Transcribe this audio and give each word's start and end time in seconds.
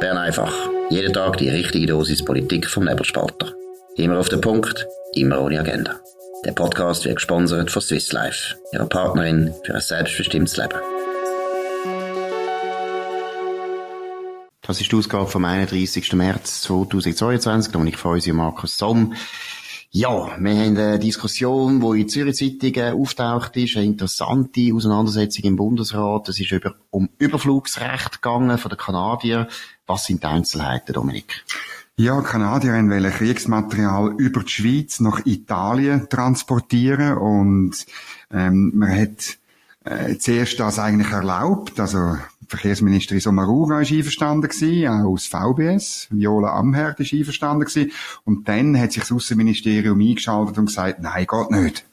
Bern 0.00 0.16
einfach. 0.16 0.54
Jeden 0.90 1.12
Tag 1.12 1.38
die 1.38 1.48
richtige 1.48 1.86
Dosis 1.86 2.24
Politik 2.24 2.68
vom 2.68 2.84
Nebelspalter. 2.84 3.52
Immer 3.96 4.18
auf 4.18 4.28
den 4.28 4.40
Punkt, 4.40 4.86
immer 5.14 5.40
ohne 5.40 5.58
Agenda. 5.58 5.96
Der 6.44 6.52
Podcast 6.52 7.04
wird 7.04 7.16
gesponsert 7.16 7.70
von 7.70 7.82
Swiss 7.82 8.12
Life, 8.12 8.54
ihrer 8.72 8.86
Partnerin 8.86 9.52
für 9.64 9.74
ein 9.74 9.80
selbstbestimmtes 9.80 10.56
Leben. 10.56 10.78
Das 14.62 14.80
ist 14.80 14.92
die 14.92 14.96
Ausgabe 14.96 15.26
vom 15.26 15.44
31. 15.44 16.12
März 16.12 16.62
2022, 16.62 17.72
da 17.72 17.78
bin 17.78 17.88
ich 17.88 17.96
von 17.96 18.12
uns 18.12 18.26
Markus 18.28 18.78
Somm. 18.78 19.14
Ja, 19.90 20.38
wir 20.38 20.54
haben 20.54 20.76
eine 20.76 20.98
Diskussion, 20.98 21.80
die 21.80 22.02
in 22.02 22.08
Zürich 22.10 22.36
Zeitung 22.36 23.00
auftaucht 23.00 23.56
ist, 23.56 23.76
eine 23.76 23.86
interessante 23.86 24.70
Auseinandersetzung 24.74 25.44
im 25.44 25.56
Bundesrat. 25.56 26.28
Es 26.28 26.38
ist 26.38 26.52
über, 26.52 26.74
um 26.90 27.08
Überflugsrecht 27.16 28.20
gegangen 28.20 28.58
von 28.58 28.68
den 28.68 28.76
Kanadiern. 28.76 29.46
Was 29.86 30.04
sind 30.04 30.22
die 30.22 30.26
Einzelheiten, 30.26 30.92
Dominik? 30.92 31.42
Ja, 31.96 32.20
Kanadier 32.20 32.72
wollen 32.74 33.10
Kriegsmaterial 33.10 34.14
über 34.18 34.42
die 34.42 34.50
Schweiz 34.50 35.00
nach 35.00 35.24
Italien 35.24 36.06
transportieren 36.10 37.16
und 37.16 37.86
ähm, 38.30 38.72
man 38.74 38.94
hat 38.94 39.38
äh, 39.90 40.18
zuerst 40.18 40.60
das 40.60 40.78
eigentlich 40.78 41.10
erlaubt, 41.10 41.78
also 41.80 42.16
Verkehrsministerin 42.48 43.20
Sommarura 43.20 43.82
ist 43.82 43.92
einverstanden 43.92 44.48
gewesen, 44.48 44.88
auch 44.88 45.12
aus 45.12 45.26
VBS. 45.26 46.08
Viola 46.10 46.54
Amherd 46.54 46.98
ist 47.00 47.12
einverstanden 47.12 47.66
gewesen. 47.66 47.92
Und 48.24 48.48
dann 48.48 48.78
hat 48.80 48.92
sich 48.92 49.02
das 49.02 49.12
Außenministerium 49.12 50.00
eingeschaltet 50.00 50.56
und 50.58 50.66
gesagt, 50.66 51.00
nein, 51.00 51.26
geht 51.26 51.50
nicht. 51.50 51.84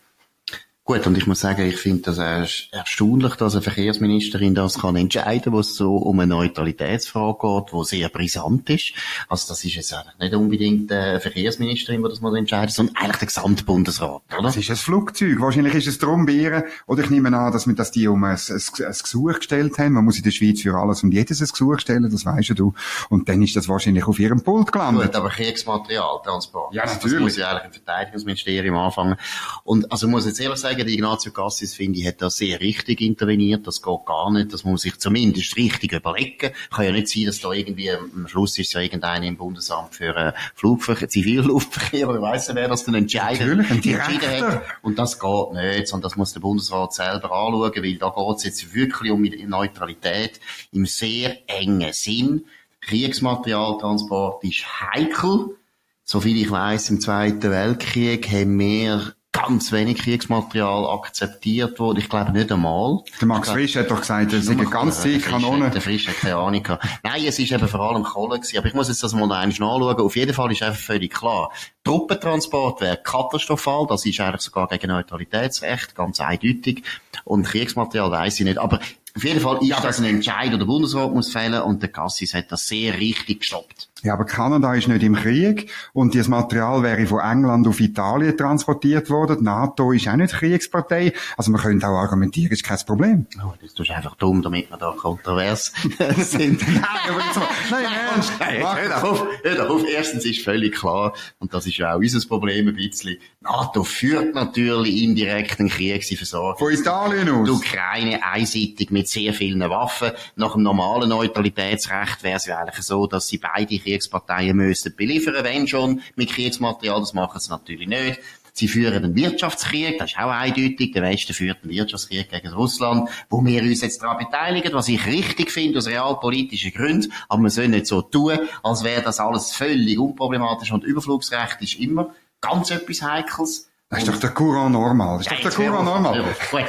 Gut, 0.87 1.07
und 1.07 1.17
ich 1.17 1.25
muss 1.25 1.39
sagen, 1.39 1.63
ich 1.63 1.77
finde 1.77 2.03
das 2.03 2.19
erstaunlich, 2.19 3.33
dass 3.37 3.53
eine 3.55 3.63
Verkehrsministerin 3.63 4.53
das 4.53 4.77
kann 4.77 4.95
entscheiden, 4.95 5.51
wo 5.51 5.59
es 5.61 5.73
so 5.73 5.95
um 5.95 6.19
eine 6.19 6.27
Neutralitätsfrage 6.27 7.39
geht, 7.39 7.73
wo 7.73 7.83
sehr 7.83 8.07
brisant 8.09 8.69
ist. 8.69 8.93
Also 9.27 9.47
das 9.47 9.65
ist 9.65 9.73
jetzt 9.73 9.95
nicht 10.19 10.35
unbedingt 10.35 10.91
eine 10.91 11.19
Verkehrsministerin, 11.19 12.03
die 12.03 12.09
das 12.09 12.21
mal 12.21 12.37
entscheidet, 12.37 12.75
sondern 12.75 12.97
eigentlich 12.97 13.17
der 13.17 13.25
Gesamtbundesrat, 13.29 14.21
oder? 14.37 14.43
Das 14.43 14.57
ist 14.57 14.69
ein 14.69 14.75
Flugzeug. 14.75 15.39
Wahrscheinlich 15.39 15.73
ist 15.73 15.87
es 15.87 15.97
darum 15.97 16.27
bei 16.27 16.63
oder 16.85 17.03
ich 17.03 17.09
nehme 17.09 17.35
an, 17.35 17.51
dass 17.51 17.65
wir 17.65 17.73
das 17.73 17.89
die 17.89 18.07
um 18.07 18.23
ein, 18.23 18.37
ein, 18.37 18.55
ein 18.85 18.95
Gesuch 19.01 19.37
gestellt 19.37 19.79
haben. 19.79 19.93
Man 19.93 20.05
muss 20.05 20.17
in 20.17 20.23
der 20.23 20.29
Schweiz 20.29 20.61
für 20.61 20.75
alles 20.77 21.01
und 21.01 21.15
jedes 21.15 21.41
ein 21.41 21.47
Gesuch 21.47 21.79
stellen, 21.79 22.11
das 22.11 22.27
weisst 22.27 22.59
du. 22.59 22.75
Und 23.09 23.27
dann 23.27 23.41
ist 23.41 23.55
das 23.55 23.67
wahrscheinlich 23.67 24.05
auf 24.05 24.19
ihrem 24.19 24.43
Pult 24.43 24.71
gelandet. 24.71 25.07
Gut, 25.07 25.15
aber 25.15 25.29
Kriegsmaterialtransport. 25.29 26.75
Ja, 26.75 26.85
natürlich. 26.85 27.11
Das 27.11 27.21
muss 27.21 27.37
ja 27.37 27.49
eigentlich 27.49 27.65
im 27.65 27.71
Verteidigungsministerium 27.71 28.75
anfangen. 28.75 29.15
Und 29.63 29.91
also 29.91 30.07
muss 30.07 30.27
jetzt 30.27 30.39
ehrlich 30.39 30.59
sagen, 30.59 30.74
sagen, 30.75 30.89
Ignazio 30.89 31.31
Cassis, 31.31 31.75
finde 31.75 31.99
ich, 31.99 32.07
hat 32.07 32.21
da 32.21 32.29
sehr 32.29 32.59
richtig 32.59 33.01
interveniert. 33.01 33.65
Das 33.67 33.81
geht 33.81 34.05
gar 34.05 34.31
nicht. 34.31 34.53
Das 34.53 34.63
muss 34.63 34.81
sich 34.81 34.97
zumindest 34.97 35.55
richtig 35.57 35.93
überlegen. 35.93 36.51
Kann 36.71 36.85
ja 36.85 36.91
nicht 36.91 37.09
sein, 37.09 37.25
dass 37.25 37.39
da 37.39 37.51
irgendwie, 37.51 37.91
am 37.91 38.27
Schluss 38.27 38.57
ist 38.57 38.73
ja 38.73 38.81
irgendeiner 38.81 39.25
im 39.25 39.37
Bundesamt 39.37 39.95
für 39.95 40.15
äh, 40.15 40.33
Flugverkehr, 40.55 41.09
Zivilluftverkehr, 41.09 42.09
oder 42.09 42.21
weiss 42.21 42.53
wer 42.53 42.67
das 42.67 42.85
dann 42.85 42.95
entscheidet. 42.95 43.69
Entschieden 43.69 44.41
hat. 44.41 44.61
Und 44.81 44.99
das 44.99 45.19
geht 45.19 45.53
nicht, 45.53 45.87
sondern 45.87 46.09
das 46.09 46.15
muss 46.15 46.33
der 46.33 46.39
Bundesrat 46.41 46.93
selber 46.93 47.31
anschauen, 47.31 47.71
weil 47.75 47.97
da 47.97 48.09
geht 48.09 48.37
es 48.37 48.43
jetzt 48.43 48.73
wirklich 48.73 49.11
um 49.11 49.23
Neutralität 49.23 50.39
im 50.71 50.85
sehr 50.85 51.37
engen 51.47 51.93
Sinn. 51.93 52.45
Kriegsmaterialtransport 52.81 54.43
ist 54.43 54.63
heikel. 54.81 55.57
Soviel 56.03 56.37
ich 56.39 56.51
weiß, 56.51 56.91
im 56.91 57.01
Zweiten 57.01 57.49
Weltkrieg 57.49 58.29
haben 58.31 58.59
wir 58.59 59.15
ganz 59.35 59.71
wenig 59.71 59.97
Kriegsmaterial 59.97 60.85
akzeptiert 60.85 61.79
wurde. 61.79 61.99
Ich 61.99 62.09
glaube 62.09 62.31
nicht 62.31 62.51
einmal. 62.51 63.03
Der 63.19 63.27
Max 63.27 63.47
glaub, 63.47 63.57
Frisch 63.57 63.75
hat 63.75 63.91
doch 63.91 63.99
gesagt, 63.99 64.31
es 64.31 64.45
sind 64.45 64.71
ganz 64.71 65.01
zig 65.01 65.23
Kanonen. 65.23 65.71
Der 65.71 65.81
Frisch 65.81 66.07
hat 66.07 66.17
keine 66.17 66.37
Ahnung 66.37 66.63
gehabt. 66.63 66.85
Nein, 67.03 67.25
es 67.25 67.37
ist 67.37 67.51
eben 67.51 67.67
vor 67.67 67.81
allem 67.81 68.03
Kohle 68.03 68.39
gewesen. 68.39 68.57
Aber 68.57 68.67
ich 68.67 68.73
muss 68.73 68.87
jetzt 68.87 69.03
das 69.03 69.13
mal 69.13 69.23
einmal 69.23 69.47
nachschauen. 69.47 69.99
Auf 69.99 70.15
jeden 70.15 70.33
Fall 70.33 70.51
ist 70.51 70.63
einfach 70.63 70.79
völlig 70.79 71.13
klar. 71.13 71.51
Truppentransport 71.83 72.81
wäre 72.81 72.97
katastrophal. 72.97 73.85
Das 73.87 74.05
ist 74.05 74.19
eigentlich 74.19 74.41
sogar 74.41 74.67
gegen 74.67 74.87
Neutralitätsrecht, 74.87 75.95
ganz 75.95 76.21
eindeutig. 76.21 76.83
Und 77.25 77.43
Kriegsmaterial 77.43 78.11
weiß 78.11 78.39
ich 78.39 78.45
nicht. 78.45 78.57
Aber 78.57 78.79
auf 79.15 79.23
jeden 79.23 79.39
Fall 79.39 79.59
ist 79.61 79.83
das 79.83 79.99
ein 79.99 80.05
Entscheid, 80.05 80.51
den 80.51 80.59
der 80.59 80.65
Bundesrat 80.65 81.13
muss 81.13 81.31
fällen 81.31 81.61
und 81.61 81.81
der 81.81 81.89
Cassis 81.89 82.33
hat 82.33 82.51
das 82.51 82.67
sehr 82.67 82.97
richtig 82.99 83.39
gestoppt. 83.41 83.89
Ja, 84.05 84.13
aber 84.13 84.25
Kanada 84.25 84.71
ist 84.75 84.87
nicht 84.87 85.01
im 85.01 85.15
Krieg 85.15 85.71
und 85.91 86.13
das 86.13 86.27
Material 86.27 86.83
wäre 86.83 87.07
von 87.07 87.21
England 87.21 87.67
auf 87.67 87.79
Italien 87.79 88.37
transportiert 88.37 89.09
worden. 89.09 89.37
Die 89.39 89.43
NATO 89.43 89.91
ist 89.93 90.07
auch 90.07 90.15
nicht 90.15 90.31
Kriegspartei. 90.31 91.11
Also 91.35 91.49
man 91.49 91.59
könnte 91.59 91.87
auch 91.87 91.97
argumentieren, 91.97 92.51
ist 92.51 92.63
kein 92.63 92.77
Problem. 92.85 93.25
Oh, 93.43 93.53
das 93.59 93.73
ist 93.73 93.89
einfach 93.89 94.13
dumm, 94.13 94.43
damit 94.43 94.69
wir 94.69 94.77
da 94.77 94.91
kontrovers 94.91 95.73
sind. 96.17 96.61
nein, 96.67 96.85
aber 97.09 97.19
jetzt 97.19 97.35
mal, 97.35 97.47
nein, 97.71 97.85
ernst. 98.13 98.33
Nein, 98.39 98.61
hör 98.61 99.03
auf, 99.03 99.27
hör 99.41 99.71
auf. 99.71 99.83
Erstens 99.91 100.23
ist 100.25 100.43
völlig 100.43 100.75
klar, 100.75 101.13
und 101.39 101.55
das 101.55 101.65
ist 101.65 101.77
ja 101.77 101.95
auch 101.95 101.97
unser 101.97 102.27
Problem 102.27 102.67
ein 102.67 102.75
bisschen, 102.75 103.17
NATO 103.41 103.83
führt 103.83 104.33
natürlich 104.33 105.03
indirekt 105.03 105.59
einen 105.59 105.69
Krieg, 105.69 106.03
sie 106.03 106.15
versorgt. 106.15 106.59
Von 106.59 106.71
Italien 106.71 107.29
aus? 107.29 107.45
Die 107.45 107.51
Ukraine 107.51 108.23
einseitig 108.23 108.89
mit 108.91 109.07
sehr 109.07 109.33
vielen 109.33 109.61
Waffen. 109.69 110.11
Nach 110.35 110.53
dem 110.53 110.63
normalen 110.63 111.09
Neutralitätsrecht 111.09 112.23
wäre 112.23 112.37
es 112.37 112.45
ja 112.45 112.57
eigentlich 112.57 112.85
so, 112.85 113.07
dass 113.07 113.27
sie 113.27 113.37
beide 113.37 113.77
Kriegsparteien 113.95 114.57
müssten 114.57 114.95
beliefern, 114.95 115.35
wenn 115.41 115.67
schon 115.67 116.01
mit 116.15 116.29
Kriegsmaterial. 116.29 116.99
Das 116.99 117.13
machen 117.13 117.39
sie 117.39 117.49
natürlich 117.49 117.87
nicht. 117.87 118.19
Sie 118.51 118.69
führen 118.69 119.03
einen 119.03 119.15
Wirtschaftskrieg, 119.15 119.97
das 119.99 120.11
ist 120.11 120.17
auch 120.17 120.29
eindeutig. 120.29 120.93
Der 120.93 121.03
Westen 121.03 121.33
führt 121.33 121.63
einen 121.63 121.73
Wirtschaftskrieg 121.73 122.29
gegen 122.29 122.53
Russland, 122.53 123.09
wo 123.29 123.43
wir 123.43 123.61
uns 123.61 123.81
jetzt 123.81 124.01
daran 124.01 124.17
beteiligen, 124.17 124.73
was 124.73 124.87
ich 124.87 125.05
richtig 125.05 125.51
finde, 125.51 125.79
aus 125.79 125.87
realpolitischen 125.87 126.71
Gründen. 126.71 127.11
Aber 127.27 127.41
man 127.41 127.51
soll 127.51 127.67
nicht 127.67 127.87
so 127.87 128.01
tun, 128.01 128.39
als 128.63 128.83
wäre 128.85 129.01
das 129.01 129.19
alles 129.19 129.51
völlig 129.51 129.99
unproblematisch. 129.99 130.71
Und 130.71 130.85
Überflugsrecht 130.85 131.61
ist 131.61 131.79
immer 131.79 132.15
ganz 132.39 132.71
etwas 132.71 133.01
Heikles. 133.01 133.69
Das 133.89 133.99
ist 133.99 134.07
doch 134.07 134.19
der 134.19 134.31
Courant 134.31 134.71
normal. 134.71 135.17
Das 135.17 135.27
ist 135.27 135.31
ja, 135.31 135.49
doch 135.49 135.55
der 135.55 135.67
Courant 135.67 135.85
normal. 135.85 136.35
Gut. 136.49 136.63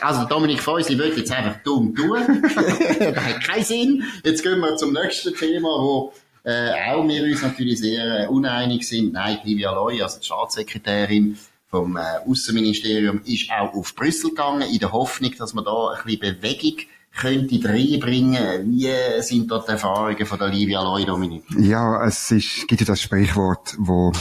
Also 0.00 0.24
Dominik 0.24 0.60
Feusli 0.60 0.98
will 0.98 1.16
jetzt 1.16 1.32
einfach 1.32 1.62
dumm 1.62 1.94
tun. 1.94 2.42
das 2.42 3.24
hat 3.24 3.44
keinen 3.44 3.64
Sinn. 3.64 4.04
Jetzt 4.24 4.42
gehen 4.42 4.60
wir 4.60 4.76
zum 4.76 4.92
nächsten 4.92 5.34
Thema, 5.34 5.68
wo 5.68 6.12
äh, 6.44 6.70
auch 6.90 7.06
wir 7.06 7.24
uns 7.24 7.42
natürlich 7.42 7.80
sehr 7.80 8.24
äh, 8.24 8.26
uneinig 8.28 8.88
sind. 8.88 9.12
Nein, 9.12 9.38
Livia 9.44 9.72
Loy, 9.72 10.02
also 10.02 10.18
die 10.18 10.26
Staatssekretärin 10.26 11.38
vom 11.68 11.96
äh, 11.96 12.00
Außenministerium, 12.28 13.20
ist 13.24 13.50
auch 13.50 13.74
auf 13.74 13.94
Brüssel 13.94 14.30
gegangen, 14.30 14.68
in 14.68 14.78
der 14.78 14.92
Hoffnung, 14.92 15.32
dass 15.38 15.54
man 15.54 15.64
da 15.64 15.90
ein 15.90 16.04
bisschen 16.04 16.20
Bewegung 16.20 16.78
könnte 17.16 17.68
reinbringen. 17.68 18.70
Wie 18.70 19.22
sind 19.22 19.50
dort 19.50 19.68
die 19.68 19.72
Erfahrungen 19.72 20.26
von 20.26 20.38
der 20.38 20.48
Livia 20.48 20.82
Loy, 20.82 21.04
Dominik? 21.04 21.44
Ja, 21.58 22.06
es 22.06 22.30
ist, 22.30 22.68
gibt 22.68 22.80
ja 22.80 22.86
das 22.86 23.00
Sprichwort, 23.00 23.74
wo 23.78 24.12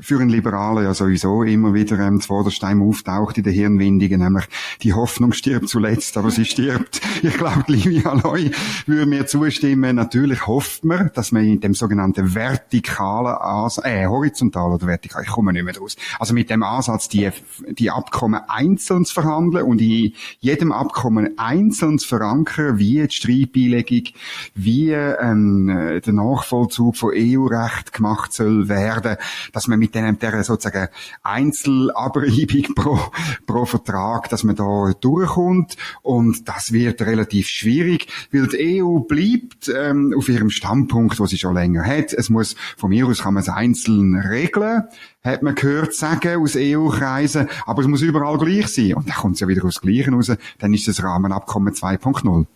für 0.00 0.20
einen 0.20 0.30
Liberalen 0.30 0.84
ja 0.84 0.94
sowieso 0.94 1.42
immer 1.42 1.74
wieder 1.74 1.98
ähm, 1.98 2.20
zuvorderst 2.20 2.64
auftaucht 2.64 3.38
in 3.38 3.44
den 3.44 3.52
Hirnwindigen, 3.52 4.20
nämlich 4.20 4.46
die 4.82 4.92
Hoffnung 4.92 5.32
stirbt 5.32 5.68
zuletzt, 5.68 6.16
aber 6.16 6.30
sie 6.30 6.44
stirbt. 6.44 7.00
Ich 7.22 7.34
glaube, 7.38 7.64
Livia 7.66 8.12
Loy 8.12 8.50
würde 8.86 9.06
mir 9.06 9.26
zustimmen. 9.26 9.96
Natürlich 9.96 10.46
hofft 10.46 10.84
man, 10.84 11.10
dass 11.14 11.32
man 11.32 11.44
in 11.44 11.60
dem 11.60 11.74
sogenannten 11.74 12.34
vertikalen 12.34 13.34
Ansatz, 13.36 13.84
äh, 13.84 14.06
horizontal 14.06 14.72
oder 14.72 14.86
vertikal, 14.86 15.22
ich 15.22 15.30
komme 15.30 15.52
nicht 15.52 15.64
mehr 15.64 15.76
raus. 15.76 15.96
Also 16.18 16.34
mit 16.34 16.50
dem 16.50 16.62
Ansatz, 16.62 17.08
die, 17.08 17.30
die 17.70 17.90
Abkommen 17.90 18.40
einzeln 18.48 19.04
zu 19.04 19.14
verhandeln 19.14 19.64
und 19.64 19.80
in 19.80 20.12
jedem 20.40 20.72
Abkommen 20.72 21.38
einzeln 21.38 21.98
zu 21.98 22.06
verankern, 22.06 22.78
wie 22.78 23.06
die 23.06 23.14
Streitbeilegung, 23.14 24.12
wie 24.54 24.92
ähm, 24.92 26.00
der 26.04 26.12
Nachvollzug 26.12 26.96
von 26.96 27.12
EU-Recht 27.14 27.92
gemacht 27.92 28.32
soll 28.32 28.68
werden, 28.68 29.16
dass 29.52 29.68
man 29.68 29.78
mit 29.78 29.85
dem, 29.94 30.18
der 30.18 30.44
sozusagen 30.44 30.88
Einzelabreibung 31.22 32.74
pro, 32.74 32.98
pro 33.46 33.64
Vertrag, 33.64 34.28
dass 34.28 34.44
man 34.44 34.56
da 34.56 34.92
durchkommt. 35.00 35.76
Und 36.02 36.48
das 36.48 36.72
wird 36.72 37.02
relativ 37.02 37.48
schwierig, 37.48 38.06
weil 38.32 38.48
die 38.48 38.82
EU 38.82 39.00
bleibt 39.00 39.68
ähm, 39.68 40.14
auf 40.16 40.28
ihrem 40.28 40.50
Standpunkt, 40.50 41.18
wo 41.20 41.26
sie 41.26 41.38
schon 41.38 41.54
länger 41.54 41.84
hat. 41.84 42.12
Es 42.12 42.30
muss, 42.30 42.56
von 42.76 42.90
mir 42.90 43.06
aus 43.06 43.22
kann 43.22 43.34
man 43.34 43.42
es 43.42 43.48
einzeln 43.48 44.16
regeln 44.16 44.84
hat 45.26 45.42
man 45.42 45.54
gehört 45.54 45.92
sagen 45.92 46.40
aus 46.40 46.54
EU-Kreisen, 46.56 47.48
aber 47.66 47.82
es 47.82 47.88
muss 47.88 48.00
überall 48.00 48.38
gleich 48.38 48.68
sein. 48.68 48.94
Und 48.94 49.08
dann 49.08 49.16
kommt 49.16 49.34
es 49.34 49.40
ja 49.40 49.48
wieder 49.48 49.64
aus 49.64 49.80
Gleichen 49.80 50.14
raus, 50.14 50.30
dann 50.58 50.72
ist 50.72 50.88
das 50.88 51.02
Rahmenabkommen 51.02 51.74
2.0. 51.74 52.46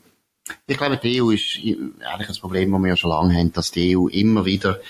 Ich 0.66 0.78
glaube, 0.78 0.99
die 0.99 1.20
EU 1.20 1.31
ist 1.31 1.58
eigentlich 1.58 2.28
ein 2.28 2.40
Problem, 2.40 2.72
das 2.72 2.81
wir 2.81 2.88
ja 2.88 2.96
schon 2.96 3.10
lange 3.10 3.34
haben, 3.34 3.52
dass 3.52 3.70
die 3.70 3.96
EU 3.96 4.08
immer 4.08 4.44
wieder 4.44 4.81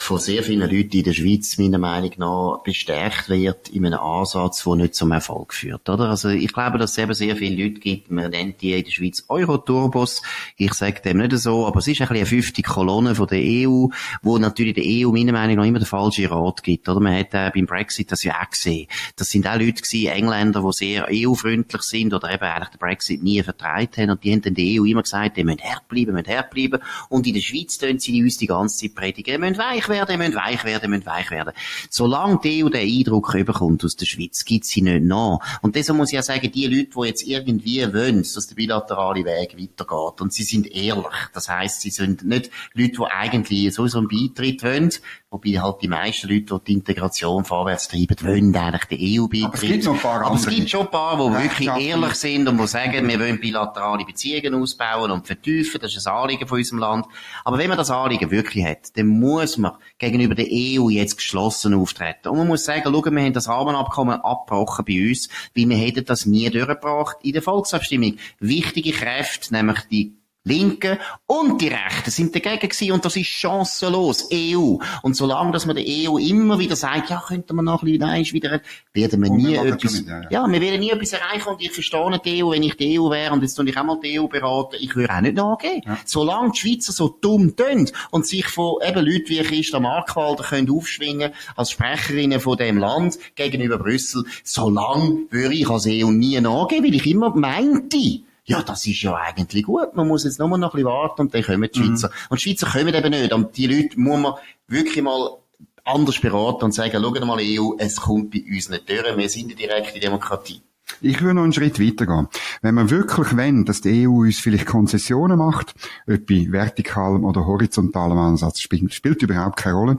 von 0.00 0.18
sehr 0.18 0.42
vielen 0.42 0.68
Leuten 0.68 0.96
in 0.96 1.04
der 1.04 1.12
Schweiz 1.12 1.58
meiner 1.58 1.78
Meinung 1.78 2.12
nach 2.16 2.62
bestärkt 2.64 3.28
wird 3.28 3.68
in 3.68 3.84
einem 3.84 4.00
Ansatz, 4.00 4.64
der 4.64 4.76
nicht 4.76 4.94
zum 4.94 5.12
Erfolg 5.12 5.52
führt, 5.52 5.88
oder? 5.90 6.08
Also 6.08 6.30
ich 6.30 6.52
glaube, 6.52 6.78
dass 6.78 6.92
es 6.92 6.98
eben 6.98 7.12
sehr 7.12 7.36
viele 7.36 7.62
Leute 7.62 7.80
gibt, 7.80 8.10
man 8.10 8.30
nennt 8.30 8.62
die 8.62 8.72
in 8.72 8.82
der 8.82 8.90
Schweiz 8.90 9.24
Euroturbos. 9.28 10.22
Ich 10.56 10.72
sage 10.72 11.02
dem 11.02 11.18
nicht 11.18 11.36
so, 11.36 11.66
aber 11.66 11.80
es 11.80 11.86
ist 11.86 12.00
ein 12.00 12.08
bisschen 12.08 12.16
eine 12.16 12.26
fünfte 12.26 12.62
Kolonne 12.62 13.14
von 13.14 13.26
der 13.26 13.40
EU, 13.40 13.88
wo 14.22 14.38
natürlich 14.38 14.74
der 14.74 14.84
EU 14.86 15.12
meiner 15.12 15.32
Meinung 15.32 15.56
nach 15.56 15.66
immer 15.66 15.78
den 15.78 15.86
falschen 15.86 16.26
Rat 16.26 16.62
gibt, 16.62 16.88
oder? 16.88 16.98
Man 16.98 17.14
hat 17.14 17.34
äh, 17.34 17.50
beim 17.54 17.66
Brexit 17.66 18.10
das 18.10 18.24
ja 18.24 18.40
auch 18.42 18.50
gesehen. 18.50 18.88
Das 19.16 19.28
sind 19.28 19.46
auch 19.46 19.58
Leute 19.58 19.82
gewesen, 19.82 20.06
Engländer, 20.06 20.62
die 20.62 20.72
sehr 20.72 21.08
EU-freundlich 21.12 21.82
sind 21.82 22.14
oder 22.14 22.32
eben 22.32 22.42
eigentlich 22.42 22.70
den 22.70 22.78
Brexit 22.78 23.22
nie 23.22 23.42
vertreibt 23.42 23.98
haben 23.98 24.10
und 24.10 24.24
die 24.24 24.32
haben 24.32 24.40
dann 24.40 24.54
der 24.54 24.80
EU 24.80 24.84
immer 24.86 25.02
gesagt, 25.02 25.36
die 25.36 25.44
müssen 25.44 25.58
herbleiben, 25.58 26.14
müssen 26.14 26.26
herbleiben 26.26 26.80
und 27.10 27.26
in 27.26 27.34
der 27.34 27.42
Schweiz 27.42 27.76
tun 27.76 27.98
sie 27.98 28.22
uns 28.22 28.38
die 28.38 28.46
ganze 28.46 28.78
Zeit 28.78 28.94
predigen, 28.94 29.34
die 29.34 29.38
müssen 29.38 29.58
weich 29.58 29.89
werden, 29.90 30.18
müssen 30.18 30.34
weich 30.34 30.64
werden, 30.64 30.90
müssen 30.90 31.06
weich 31.06 31.30
werden. 31.30 31.52
Solange 31.90 32.40
die 32.42 32.64
EU 32.64 32.68
den 32.68 32.88
Eindruck 32.88 33.34
überkommt 33.34 33.84
aus 33.84 33.96
der 33.96 34.06
Schweiz, 34.06 34.44
gibt 34.44 34.64
sie 34.64 34.82
nicht 34.82 35.04
nach. 35.04 35.38
Und 35.62 35.76
deshalb 35.76 35.98
muss 35.98 36.08
ich 36.08 36.14
ja 36.14 36.22
sagen, 36.22 36.50
die 36.50 36.66
Leute, 36.66 36.90
die 36.96 37.06
jetzt 37.06 37.26
irgendwie 37.26 37.92
wollen, 37.92 38.22
dass 38.22 38.46
der 38.46 38.54
bilaterale 38.54 39.24
Weg 39.24 39.56
weitergeht, 39.58 40.20
und 40.20 40.32
sie 40.32 40.44
sind 40.44 40.66
ehrlich, 40.66 41.04
das 41.34 41.48
heisst, 41.48 41.82
sie 41.82 41.90
sind 41.90 42.24
nicht 42.24 42.50
Leute, 42.74 42.92
die 42.92 43.04
eigentlich 43.10 43.74
sowieso 43.74 43.98
einen 43.98 44.08
Beitritt 44.08 44.62
wollen, 44.62 44.90
wobei 45.30 45.60
halt 45.60 45.76
die 45.80 45.88
meisten 45.88 46.28
Leute, 46.28 46.58
die 46.58 46.64
die 46.66 46.72
Integration 46.72 47.44
vorwärts 47.44 47.86
treiben, 47.86 48.16
wollen 48.22 48.54
eigentlich 48.54 48.84
den 48.86 49.20
EU-Beitritt. 49.22 49.44
Aber 49.44 49.54
es 49.54 49.60
gibt 49.60 49.84
noch 49.84 49.94
ein 49.94 50.00
paar 50.00 50.26
Aber 50.26 50.34
es 50.34 50.46
gibt 50.46 50.70
schon 50.70 50.80
ein 50.80 50.90
paar, 50.90 51.16
die 51.16 51.42
wirklich 51.44 51.68
ehrlich 51.68 52.14
sind 52.14 52.48
und 52.48 52.58
die 52.58 52.66
sagen, 52.66 53.08
wir 53.08 53.20
wollen 53.20 53.40
bilaterale 53.40 54.04
Beziehungen 54.04 54.60
ausbauen 54.60 55.10
und 55.12 55.26
vertiefen, 55.26 55.80
das 55.80 55.94
ist 55.94 56.06
ein 56.06 56.12
Anliegen 56.14 56.48
von 56.48 56.58
unserem 56.58 56.80
Land. 56.80 57.06
Aber 57.44 57.58
wenn 57.58 57.68
man 57.68 57.78
das 57.78 57.90
Anliegen 57.90 58.30
wirklich 58.32 58.64
hat, 58.64 58.96
dann 58.96 59.06
muss 59.06 59.56
man 59.56 59.72
gegenüber 59.98 60.34
der 60.34 60.46
EU 60.50 60.88
jetzt 60.88 61.16
geschlossen 61.16 61.74
auftreten. 61.74 62.28
Und 62.28 62.38
man 62.38 62.48
muss 62.48 62.64
sagen, 62.64 62.82
schau, 62.84 63.04
wir 63.04 63.22
haben 63.22 63.32
das 63.32 63.48
Rahmenabkommen 63.48 64.20
abgebrochen 64.20 64.84
bei 64.84 65.08
uns, 65.08 65.28
weil 65.54 65.68
wir 65.68 65.76
hätten 65.76 66.04
das 66.04 66.26
nie 66.26 66.50
durchgebracht 66.50 67.18
in 67.22 67.34
der 67.34 67.42
Volksabstimmung. 67.42 68.16
Wichtige 68.40 68.90
Kräfte, 68.90 69.54
nämlich 69.54 69.80
die 69.90 70.19
Linken 70.44 70.98
und 71.26 71.60
die 71.60 71.68
Rechten 71.68 72.10
sind 72.10 72.34
dagegen 72.34 72.68
gewesen 72.68 72.92
und 72.92 73.04
das 73.04 73.14
ist 73.14 73.26
chancenlos. 73.26 74.30
EU. 74.32 74.78
Und 75.02 75.14
solange, 75.14 75.52
dass 75.52 75.66
man 75.66 75.76
der 75.76 75.84
EU 75.86 76.16
immer 76.16 76.58
wieder 76.58 76.76
sagt, 76.76 77.10
ja, 77.10 77.22
könnte 77.26 77.52
man 77.52 77.66
noch 77.66 77.82
ein 77.82 77.98
bisschen 77.98 78.32
wieder, 78.32 78.60
werden 78.94 79.22
wir 79.22 79.30
nie 79.30 79.54
etwas, 79.54 79.98
mit, 79.98 80.08
ja, 80.08 80.22
ja. 80.22 80.30
ja, 80.30 80.46
wir 80.50 80.60
werden 80.62 80.80
nie 80.80 80.90
etwas 80.90 81.12
erreichen 81.12 81.48
und 81.48 81.60
ich 81.60 81.72
verstehe 81.72 82.08
nicht 82.10 82.24
die 82.24 82.42
EU, 82.42 82.52
wenn 82.52 82.62
ich 82.62 82.76
die 82.76 82.98
EU 82.98 83.10
wäre 83.10 83.34
und 83.34 83.42
jetzt 83.42 83.54
tue 83.54 83.68
ich 83.68 83.76
auch 83.76 83.84
mal 83.84 84.00
die 84.02 84.18
EU 84.18 84.28
beraten, 84.28 84.76
ich 84.80 84.96
würde 84.96 85.12
auch 85.12 85.20
nicht 85.20 85.36
nachgeben. 85.36 85.82
Ja. 85.84 85.98
Solange 86.06 86.52
die 86.52 86.58
Schweizer 86.58 86.92
so 86.92 87.08
dumm 87.08 87.54
tun 87.54 87.90
und 88.10 88.26
sich 88.26 88.46
von 88.46 88.76
eben 88.82 89.04
Leuten 89.04 89.28
wie 89.28 89.42
Christa 89.42 89.78
Markwalder 89.78 90.44
können 90.44 90.70
aufschwingen 90.70 91.32
als 91.54 91.70
Sprecherinnen 91.70 92.40
von 92.40 92.56
dem 92.56 92.78
Land 92.78 93.18
gegenüber 93.34 93.76
Brüssel, 93.76 94.24
solange 94.42 95.26
würde 95.30 95.54
ich 95.54 95.68
als 95.68 95.86
EU 95.86 96.10
nie 96.10 96.40
nachgeben, 96.40 96.86
weil 96.86 96.94
ich 96.94 97.06
immer 97.06 97.36
meinte, 97.36 98.22
ja, 98.50 98.62
das 98.62 98.84
ist 98.84 99.00
ja 99.02 99.14
eigentlich 99.14 99.64
gut. 99.64 99.94
Man 99.94 100.08
muss 100.08 100.24
jetzt 100.24 100.40
nur 100.40 100.48
noch 100.48 100.56
ein 100.56 100.70
bisschen 100.72 100.86
warten 100.86 101.20
und 101.22 101.34
dann 101.34 101.42
kommen 101.44 101.70
die 101.72 101.78
Schweizer. 101.78 102.08
Mhm. 102.08 102.14
Und 102.30 102.40
die 102.40 102.42
Schweizer 102.42 102.66
kommen 102.66 102.92
eben 102.92 103.10
nicht. 103.10 103.32
Und 103.32 103.56
die 103.56 103.66
Leute 103.68 104.00
muss 104.00 104.20
man 104.20 104.34
wirklich 104.66 105.04
mal 105.04 105.36
anders 105.84 106.20
beraten 106.20 106.64
und 106.64 106.74
sagen, 106.74 107.00
schaut 107.00 107.24
mal 107.24 107.38
EU, 107.40 107.74
es 107.78 107.96
kommt 107.96 108.32
bei 108.32 108.42
uns 108.52 108.68
nicht 108.68 108.88
durch. 108.88 109.16
Wir 109.16 109.28
sind 109.28 109.44
eine 109.44 109.54
direkte 109.54 110.00
Demokratie. 110.00 110.62
Ich 111.00 111.22
würde 111.22 111.34
noch 111.34 111.44
einen 111.44 111.52
Schritt 111.52 111.78
weitergehen. 111.78 112.26
Wenn 112.60 112.74
man 112.74 112.90
wirklich 112.90 113.36
wollen, 113.36 113.64
dass 113.64 113.82
die 113.82 114.08
EU 114.08 114.22
uns 114.22 114.40
vielleicht 114.40 114.66
Konzessionen 114.66 115.38
macht, 115.38 115.72
ob 116.08 116.26
bei 116.26 116.48
vertikalem 116.50 117.24
oder 117.24 117.46
horizontalem 117.46 118.18
Ansatz, 118.18 118.60
spielt, 118.60 118.92
spielt 118.92 119.22
überhaupt 119.22 119.58
keine 119.58 119.76
Rolle, 119.76 119.98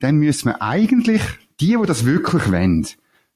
dann 0.00 0.16
müssen 0.16 0.46
wir 0.46 0.60
eigentlich 0.60 1.22
die, 1.60 1.76
die 1.80 1.86
das 1.86 2.04
wirklich 2.04 2.50
wollen, 2.50 2.88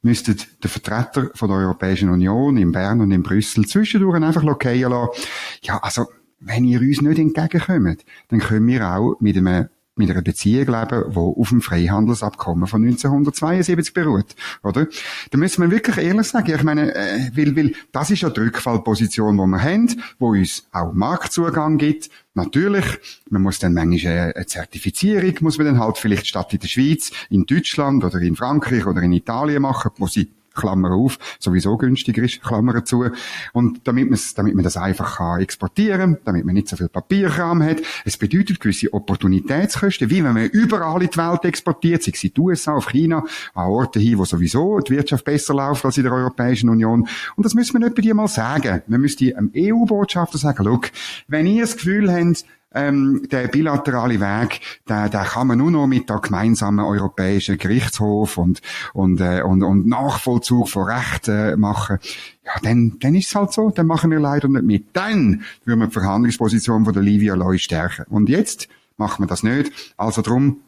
müssten 0.02 0.36
der 0.62 0.70
Vertreter 0.70 1.30
von 1.34 1.48
der 1.48 1.58
Europäischen 1.58 2.10
Union 2.10 2.56
in 2.56 2.72
Bern 2.72 3.00
und 3.00 3.10
in 3.10 3.22
Brüssel 3.22 3.66
zwischendurch 3.66 4.22
einfach 4.22 4.42
lokieren 4.42 4.92
lassen. 4.92 5.22
Ja, 5.62 5.78
also, 5.78 6.06
wenn 6.40 6.64
ihr 6.64 6.80
uns 6.80 7.00
nicht 7.00 7.18
entgegenkommt, 7.18 8.04
dann 8.28 8.40
können 8.40 8.66
wir 8.68 8.88
auch 8.88 9.16
mit 9.20 9.36
einem 9.36 9.68
mit 9.98 10.10
einer 10.10 10.22
Beziehung 10.22 10.66
leben, 10.66 11.04
die 11.10 11.16
auf 11.16 11.48
dem 11.48 11.60
Freihandelsabkommen 11.60 12.66
von 12.66 12.82
1972 12.82 13.92
beruht, 13.94 14.34
oder? 14.62 14.86
Da 15.30 15.38
müssen 15.38 15.62
wir 15.62 15.70
wirklich 15.70 15.98
ehrlich 15.98 16.26
sagen, 16.26 16.54
ich 16.54 16.62
meine, 16.62 16.94
äh, 16.94 17.30
weil, 17.34 17.56
weil 17.56 17.72
das 17.92 18.10
ist 18.10 18.22
ja 18.22 18.30
die 18.30 18.40
Rückfallposition, 18.40 19.36
die 19.36 19.46
wir 19.46 19.62
haben, 19.62 20.02
wo 20.18 20.30
uns 20.30 20.66
auch 20.72 20.92
Marktzugang 20.92 21.78
gibt. 21.78 22.10
Natürlich, 22.34 22.84
man 23.30 23.42
muss 23.42 23.58
dann 23.58 23.74
manchmal 23.74 24.32
eine 24.34 24.46
Zertifizierung, 24.46 25.34
muss 25.40 25.58
man 25.58 25.66
dann 25.66 25.80
halt 25.80 25.98
vielleicht 25.98 26.26
statt 26.26 26.52
in 26.52 26.60
der 26.60 26.68
Schweiz, 26.68 27.10
in 27.30 27.46
Deutschland 27.46 28.04
oder 28.04 28.20
in 28.20 28.36
Frankreich 28.36 28.86
oder 28.86 29.02
in 29.02 29.12
Italien 29.12 29.62
machen, 29.62 29.90
wo 29.98 30.06
sie 30.06 30.30
Klammer 30.58 30.92
auf, 30.92 31.18
sowieso 31.38 31.76
günstiger 31.76 32.22
ist, 32.22 32.42
Klammer 32.42 32.84
zu. 32.84 33.06
Und 33.52 33.86
damit 33.86 34.10
man 34.10 34.18
damit 34.34 34.54
man 34.54 34.64
das 34.64 34.76
einfach 34.76 35.16
kann 35.16 35.40
exportieren, 35.40 36.18
damit 36.24 36.44
man 36.44 36.54
nicht 36.54 36.68
so 36.68 36.76
viel 36.76 36.88
Papierkram 36.88 37.62
hat. 37.62 37.78
Es 38.04 38.16
bedeutet 38.16 38.60
gewisse 38.60 38.92
Opportunitätskosten, 38.92 40.10
wie 40.10 40.24
wenn 40.24 40.34
man 40.34 40.46
überall 40.46 41.02
in 41.02 41.10
die 41.10 41.16
Welt 41.16 41.44
exportiert, 41.44 42.02
sei 42.02 42.12
es 42.14 42.24
in 42.24 42.32
die 42.34 42.40
USA, 42.40 42.74
auf 42.74 42.88
China, 42.88 43.24
an 43.54 43.66
Orte 43.66 44.00
hin, 44.00 44.18
wo 44.18 44.24
sowieso 44.24 44.80
die 44.80 44.92
Wirtschaft 44.92 45.24
besser 45.24 45.54
läuft 45.54 45.84
als 45.84 45.96
in 45.96 46.04
der 46.04 46.12
Europäischen 46.12 46.68
Union. 46.68 47.08
Und 47.36 47.46
das 47.46 47.54
müssen 47.54 47.74
wir 47.74 47.80
nicht 47.80 47.94
bei 47.94 48.02
dir 48.02 48.14
mal 48.14 48.28
sagen. 48.28 48.82
Man 48.86 49.00
müsste 49.00 49.36
einem 49.36 49.50
EU-Botschafter 49.56 50.38
sagen, 50.38 50.64
look, 50.64 50.90
wenn 51.28 51.46
ihr 51.46 51.62
das 51.62 51.76
Gefühl 51.76 52.12
habt, 52.12 52.44
ähm, 52.74 53.26
der 53.30 53.48
bilaterale 53.48 54.20
Weg, 54.20 54.60
der, 54.88 55.08
der 55.08 55.24
kann 55.24 55.46
man 55.46 55.58
nur 55.58 55.70
noch 55.70 55.86
mit 55.86 56.08
der 56.08 56.18
gemeinsamen 56.18 56.84
europäischen 56.84 57.58
Gerichtshof 57.58 58.36
und, 58.36 58.60
und, 58.92 59.20
äh, 59.20 59.42
und, 59.42 59.62
und 59.62 59.86
Nachvollzug 59.86 60.68
von 60.68 60.84
Recht 60.84 61.28
äh, 61.28 61.56
machen. 61.56 61.98
Ja, 62.44 62.52
dann, 62.62 62.98
dann 63.00 63.14
ist 63.14 63.28
es 63.28 63.34
halt 63.34 63.52
so, 63.52 63.70
dann 63.70 63.86
machen 63.86 64.10
wir 64.10 64.20
leider 64.20 64.48
nicht 64.48 64.64
mit. 64.64 64.86
Dann 64.92 65.42
würden 65.64 65.80
wir 65.80 65.86
die 65.86 65.92
Verhandlungsposition 65.92 66.84
von 66.84 66.92
der 66.92 67.02
Livia 67.02 67.34
Loy 67.34 67.58
stärken. 67.58 68.04
Und 68.08 68.28
jetzt 68.28 68.68
machen 68.96 69.22
wir 69.22 69.28
das 69.28 69.42
nicht. 69.42 69.72
Also 69.96 70.22
drum, 70.22 70.60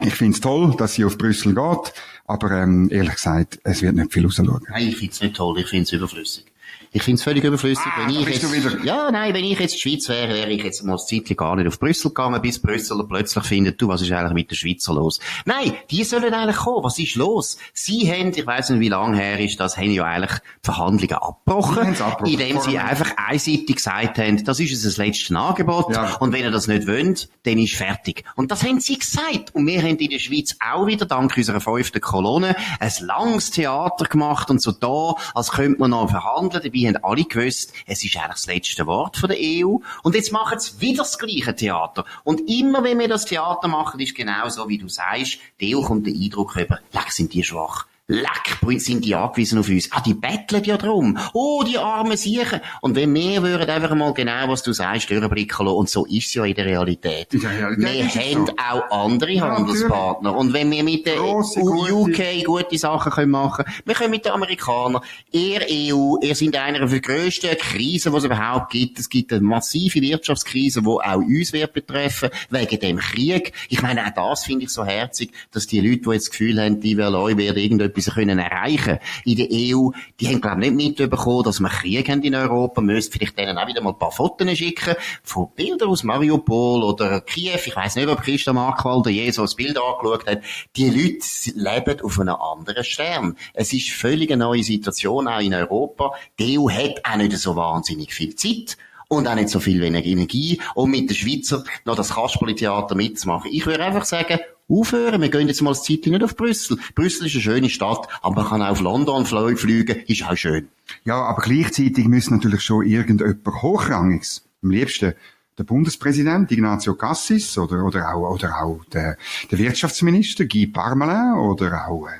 ich 0.00 0.14
finde 0.14 0.34
es 0.34 0.40
toll, 0.40 0.74
dass 0.78 0.94
sie 0.94 1.04
auf 1.04 1.18
Brüssel 1.18 1.54
geht, 1.54 1.92
aber 2.26 2.50
ähm, 2.52 2.88
ehrlich 2.90 3.14
gesagt, 3.14 3.60
es 3.64 3.82
wird 3.82 3.96
nicht 3.96 4.12
viel 4.12 4.24
rausschauen. 4.24 4.62
Nein, 4.68 4.88
ich 4.88 4.96
finde 4.96 5.12
es 5.12 5.20
nicht 5.20 5.36
toll, 5.36 5.58
ich 5.58 5.66
finde 5.66 5.82
es 5.82 5.92
überflüssig. 5.92 6.46
Ich 6.92 7.04
finde 7.04 7.18
es 7.18 7.22
völlig 7.22 7.44
überflüssig, 7.44 7.86
ah, 7.86 8.00
wenn 8.00 8.10
ich 8.10 8.26
jetzt, 8.28 8.84
ja, 8.84 9.12
nein, 9.12 9.32
wenn 9.32 9.44
ich 9.44 9.60
jetzt 9.60 9.76
die 9.76 9.78
Schweiz 9.78 10.08
wäre, 10.08 10.34
wäre 10.34 10.50
ich 10.50 10.64
jetzt 10.64 10.82
mal 10.82 10.94
das 10.94 11.06
Zeitlich 11.06 11.38
gar 11.38 11.54
nicht 11.54 11.68
auf 11.68 11.78
Brüssel 11.78 12.08
gegangen, 12.08 12.42
bis 12.42 12.60
Brüssel 12.60 13.04
plötzlich 13.08 13.44
findet, 13.44 13.80
du, 13.80 13.86
was 13.86 14.02
ist 14.02 14.10
eigentlich 14.10 14.32
mit 14.32 14.50
den 14.50 14.56
Schweizer 14.56 14.94
los? 14.94 15.20
Nein, 15.44 15.74
die 15.88 16.02
sollen 16.02 16.34
eigentlich 16.34 16.56
kommen. 16.56 16.82
Was 16.82 16.98
ist 16.98 17.14
los? 17.14 17.58
Sie 17.74 18.10
haben, 18.10 18.32
ich 18.34 18.44
weiss 18.44 18.70
nicht, 18.70 18.80
wie 18.80 18.88
lange 18.88 19.16
her 19.16 19.38
ist 19.38 19.60
das, 19.60 19.76
haben 19.76 19.92
ja 19.92 20.04
eigentlich 20.04 20.32
die 20.32 20.64
Verhandlungen 20.64 21.14
abgebrochen, 21.14 21.78
abgebrochen 21.78 22.26
indem 22.26 22.60
sie 22.60 22.78
einfach 22.78 23.12
einseitig 23.16 23.76
gesagt 23.76 24.18
haben, 24.18 24.44
das 24.44 24.58
ist 24.58 24.84
das 24.84 24.96
letzte 24.96 25.36
Angebot, 25.36 25.94
ja. 25.94 26.16
und 26.16 26.32
wenn 26.32 26.42
ihr 26.42 26.50
das 26.50 26.66
nicht 26.66 26.88
wollt, 26.88 27.28
dann 27.44 27.58
ist 27.58 27.74
fertig. 27.74 28.24
Und 28.34 28.50
das 28.50 28.64
haben 28.64 28.80
sie 28.80 28.98
gesagt. 28.98 29.54
Und 29.54 29.64
wir 29.68 29.80
haben 29.80 29.96
in 29.96 30.10
der 30.10 30.18
Schweiz 30.18 30.56
auch 30.58 30.86
wieder, 30.88 31.06
dank 31.06 31.36
unserer 31.36 31.60
fünften 31.60 32.00
Kolonne, 32.00 32.56
ein 32.80 32.92
langes 33.00 33.52
Theater 33.52 34.06
gemacht 34.06 34.50
und 34.50 34.60
so 34.60 34.72
da, 34.72 35.14
als 35.34 35.52
könnte 35.52 35.78
man 35.78 35.90
noch 35.90 36.10
verhandeln, 36.10 36.64
dabei 36.80 36.94
haben 36.94 37.04
alle 37.04 37.24
gewusst, 37.24 37.72
es 37.86 38.04
ist 38.04 38.16
eigentlich 38.16 38.30
das 38.32 38.46
letzte 38.46 38.86
Wort 38.86 39.16
von 39.16 39.28
der 39.28 39.38
EU. 39.40 39.78
Und 40.02 40.14
jetzt 40.14 40.32
machen 40.32 40.58
sie 40.58 40.80
wieder 40.80 41.02
das 41.02 41.18
gleiche 41.18 41.54
Theater. 41.54 42.04
Und 42.24 42.48
immer 42.50 42.82
wenn 42.84 42.98
wir 42.98 43.08
das 43.08 43.24
Theater 43.24 43.68
machen, 43.68 44.00
ist 44.00 44.14
genau 44.14 44.48
so, 44.48 44.68
wie 44.68 44.78
du 44.78 44.88
sagst, 44.88 45.38
die 45.60 45.74
EU 45.74 45.82
kommt 45.82 46.06
der 46.06 46.14
Eindruck 46.14 46.56
über, 46.56 46.78
leck, 46.92 47.10
sind 47.10 47.32
die 47.32 47.44
schwach. 47.44 47.86
Leck, 48.10 48.80
sind 48.80 49.04
die 49.04 49.14
angewiesen 49.14 49.60
auf 49.60 49.68
uns. 49.68 49.88
Ah, 49.92 50.00
die 50.00 50.14
betteln 50.14 50.64
ja 50.64 50.76
drum. 50.76 51.16
Oh, 51.32 51.62
die 51.62 51.78
armen 51.78 52.16
Siechen. 52.16 52.60
Und 52.80 52.96
wenn 52.96 53.14
wir 53.14 53.40
würden 53.40 53.70
einfach 53.70 53.94
mal 53.94 54.12
genau, 54.14 54.48
was 54.48 54.64
du 54.64 54.72
sagst, 54.72 55.08
durchblicken 55.10 55.64
lassen, 55.64 55.76
und 55.76 55.88
so 55.88 56.06
ist 56.06 56.26
es 56.26 56.34
ja 56.34 56.44
in 56.44 56.54
der 56.54 56.66
Realität. 56.66 57.28
Der 57.32 57.50
Realität 57.50 58.14
wir 58.14 58.22
haben 58.22 58.46
so. 58.46 58.52
auch 58.58 59.04
andere 59.04 59.30
ja, 59.30 59.56
Handelspartner. 59.56 60.36
Und 60.36 60.52
wenn 60.52 60.72
wir 60.72 60.82
mit 60.82 61.06
der 61.06 61.16
Grosse, 61.16 61.60
UK 61.60 62.06
gute. 62.06 62.42
gute 62.44 62.78
Sachen 62.78 63.12
können 63.12 63.30
machen 63.30 63.64
wir 63.84 63.94
können 63.94 64.10
mit 64.10 64.24
den 64.24 64.32
Amerikanern, 64.32 65.02
ihr 65.30 65.60
EU, 65.70 66.16
ihr 66.20 66.34
seid 66.34 66.56
einer 66.56 66.84
der 66.86 67.00
grössten 67.00 67.56
Krisen, 67.56 68.10
die 68.10 68.18
es 68.18 68.24
überhaupt 68.24 68.72
gibt. 68.72 68.98
Es 68.98 69.08
gibt 69.08 69.32
eine 69.32 69.42
massive 69.42 70.00
Wirtschaftskrise, 70.00 70.82
die 70.82 70.88
auch 70.88 71.16
uns 71.16 71.52
wird 71.52 71.72
betreffen, 71.72 72.30
wegen 72.50 72.80
dem 72.80 72.98
Krieg. 72.98 73.52
Ich 73.68 73.82
meine, 73.82 74.04
auch 74.04 74.10
das 74.14 74.44
finde 74.44 74.64
ich 74.64 74.70
so 74.70 74.84
herzig, 74.84 75.30
dass 75.52 75.68
die 75.68 75.80
Leute, 75.80 76.02
die 76.02 76.10
jetzt 76.10 76.26
das 76.26 76.30
Gefühl 76.30 76.60
haben, 76.60 76.80
die 76.80 76.96
werden 76.96 77.56
irgendetwas 77.56 77.99
etwas 78.00 78.14
können 78.14 78.38
erreichen 78.38 78.98
in 79.24 79.36
der 79.36 79.48
EU, 79.50 79.90
die 80.18 80.28
haben, 80.28 80.40
glaube 80.40 80.64
ich, 80.64 80.72
nicht 80.72 80.98
mitbekommen, 80.98 81.44
dass 81.44 81.60
wir 81.60 81.68
Krieg 81.68 82.08
haben 82.08 82.22
in 82.22 82.34
Europa. 82.34 82.80
Müssen 82.80 83.12
vielleicht 83.12 83.38
denen 83.38 83.58
auch 83.58 83.66
wieder 83.66 83.82
mal 83.82 83.90
ein 83.90 83.98
paar 83.98 84.10
Fotos 84.10 84.56
schicken 84.56 84.94
von 85.22 85.48
Bildern 85.54 85.88
aus 85.88 86.02
Mariupol 86.02 86.82
oder 86.82 87.20
Kiew. 87.20 87.58
Ich 87.64 87.76
weiß 87.76 87.96
nicht, 87.96 88.08
ob 88.08 88.22
Christa 88.22 88.52
Markwalder 88.52 89.10
je 89.10 89.30
so 89.30 89.42
ein 89.42 89.48
Bild 89.56 89.78
angeschaut 89.78 90.26
hat. 90.26 90.42
Die 90.76 90.88
Leute 90.88 91.26
leben 91.54 92.00
auf 92.02 92.18
einem 92.18 92.36
anderen 92.36 92.84
Stern. 92.84 93.36
Es 93.54 93.72
ist 93.72 93.90
völlig 93.90 94.32
eine 94.32 94.44
neue 94.44 94.62
Situation 94.62 95.28
auch 95.28 95.40
in 95.40 95.54
Europa. 95.54 96.12
Die 96.38 96.58
EU 96.58 96.70
hat 96.70 97.02
auch 97.04 97.16
nicht 97.16 97.36
so 97.36 97.56
wahnsinnig 97.56 98.14
viel 98.14 98.34
Zeit 98.34 98.76
und 99.08 99.26
auch 99.26 99.34
nicht 99.34 99.48
so 99.48 99.58
viel 99.58 99.80
wenig 99.80 100.06
Energie, 100.06 100.60
um 100.74 100.90
mit 100.90 101.10
den 101.10 101.16
Schweizer 101.16 101.64
noch 101.84 101.96
das 101.96 102.14
Kasperli-Theater 102.14 102.94
mitzumachen. 102.94 103.50
Ich 103.52 103.66
würde 103.66 103.84
einfach 103.84 104.04
sagen, 104.04 104.38
aufhören. 104.70 105.20
Wir 105.20 105.30
gehen 105.30 105.48
jetzt 105.48 105.60
mal 105.62 105.70
das 105.70 105.82
Zeit 105.82 106.06
nicht 106.06 106.22
auf 106.22 106.36
Brüssel. 106.36 106.78
Brüssel 106.94 107.26
ist 107.26 107.34
eine 107.34 107.42
schöne 107.42 107.70
Stadt, 107.70 108.08
aber 108.22 108.42
man 108.42 108.48
kann 108.48 108.62
auch 108.62 108.70
auf 108.70 108.80
London 108.80 109.26
fliegen, 109.26 110.02
ist 110.06 110.24
auch 110.24 110.36
schön. 110.36 110.68
Ja, 111.04 111.22
aber 111.22 111.42
gleichzeitig 111.42 112.06
müssen 112.06 112.34
natürlich 112.34 112.62
schon 112.62 112.86
irgendjemand 112.86 113.46
Hochrangiges, 113.46 114.44
am 114.62 114.70
liebsten 114.70 115.14
der 115.60 115.64
Bundespräsident 115.64 116.50
Ignacio 116.50 116.94
Cassis 116.94 117.58
oder, 117.58 117.84
oder 117.84 118.14
auch, 118.14 118.34
oder 118.34 118.62
auch 118.62 118.82
der, 118.86 119.18
der 119.50 119.58
Wirtschaftsminister 119.58 120.46
Guy 120.46 120.66
Parmelin 120.66 121.34
oder 121.38 121.86
auch, 121.86 122.06
äh, 122.06 122.12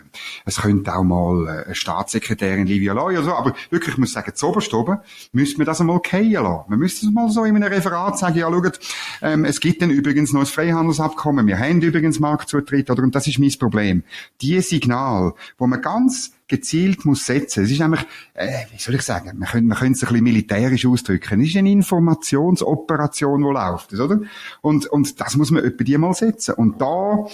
es 0.45 0.61
könnte 0.61 0.95
auch 0.95 1.03
mal 1.03 1.47
äh, 1.47 1.65
eine 1.65 1.75
Staatssekretärin 1.75 2.67
Livia 2.67 2.93
Loy 2.93 3.17
oder 3.17 3.25
so, 3.25 3.33
aber 3.33 3.55
wirklich, 3.71 3.95
ich 3.95 3.99
muss 3.99 4.13
sagen, 4.13 4.35
zu 4.35 4.49
oberst 4.49 4.75
oben 4.75 4.99
müsste 5.33 5.57
man 5.57 5.67
das 5.67 5.81
einmal 5.81 6.01
fallen 6.07 6.31
lassen. 6.33 6.65
Man 6.69 6.79
müsste 6.79 7.07
es 7.07 7.13
mal 7.13 7.31
so 7.31 7.45
in 7.45 7.57
einem 7.57 7.73
Referat 7.73 8.19
sagen, 8.19 8.37
ja, 8.37 8.51
schaut, 8.51 8.79
ähm, 9.23 9.47
es 9.47 9.59
gibt 9.61 9.81
dann 9.81 9.91
übrigens 9.91 10.35
noch 10.35 10.41
ein 10.41 10.47
Freihandelsabkommen, 10.47 11.47
wir 11.47 11.59
haben 11.59 11.81
übrigens 11.81 12.21
Marktzutritt, 12.21 12.91
oder, 12.91 13.03
und 13.03 13.15
das 13.15 13.27
ist 13.27 13.39
mein 13.39 13.53
Problem. 13.59 14.03
Die 14.43 14.61
Signal, 14.61 15.33
wo 15.57 15.67
man 15.67 15.81
ganz 15.81 16.33
gezielt 16.50 17.07
muss 17.07 17.25
setzen. 17.25 17.64
Es 17.64 17.71
ist 17.71 17.80
nämlich, 17.80 18.00
äh, 18.35 18.64
wie 18.73 18.78
soll 18.78 18.97
ich 18.97 19.02
sagen, 19.02 19.38
man 19.38 19.49
könnte, 19.49 19.69
man 19.69 19.78
könnte 19.78 19.97
es 19.97 20.02
ein 20.02 20.09
bisschen 20.09 20.25
militärisch 20.25 20.85
ausdrücken. 20.85 21.40
Es 21.40 21.49
ist 21.49 21.57
eine 21.57 21.71
Informationsoperation, 21.71 23.42
die 23.42 23.49
läuft, 23.49 23.95
oder? 23.95 24.21
Und, 24.61 24.87
und 24.87 25.21
das 25.21 25.37
muss 25.37 25.50
man 25.50 25.64
etwa 25.64 25.85
die 25.85 25.97
mal 25.97 26.12
setzen. 26.12 26.54
Und 26.54 26.80
da, 26.80 27.25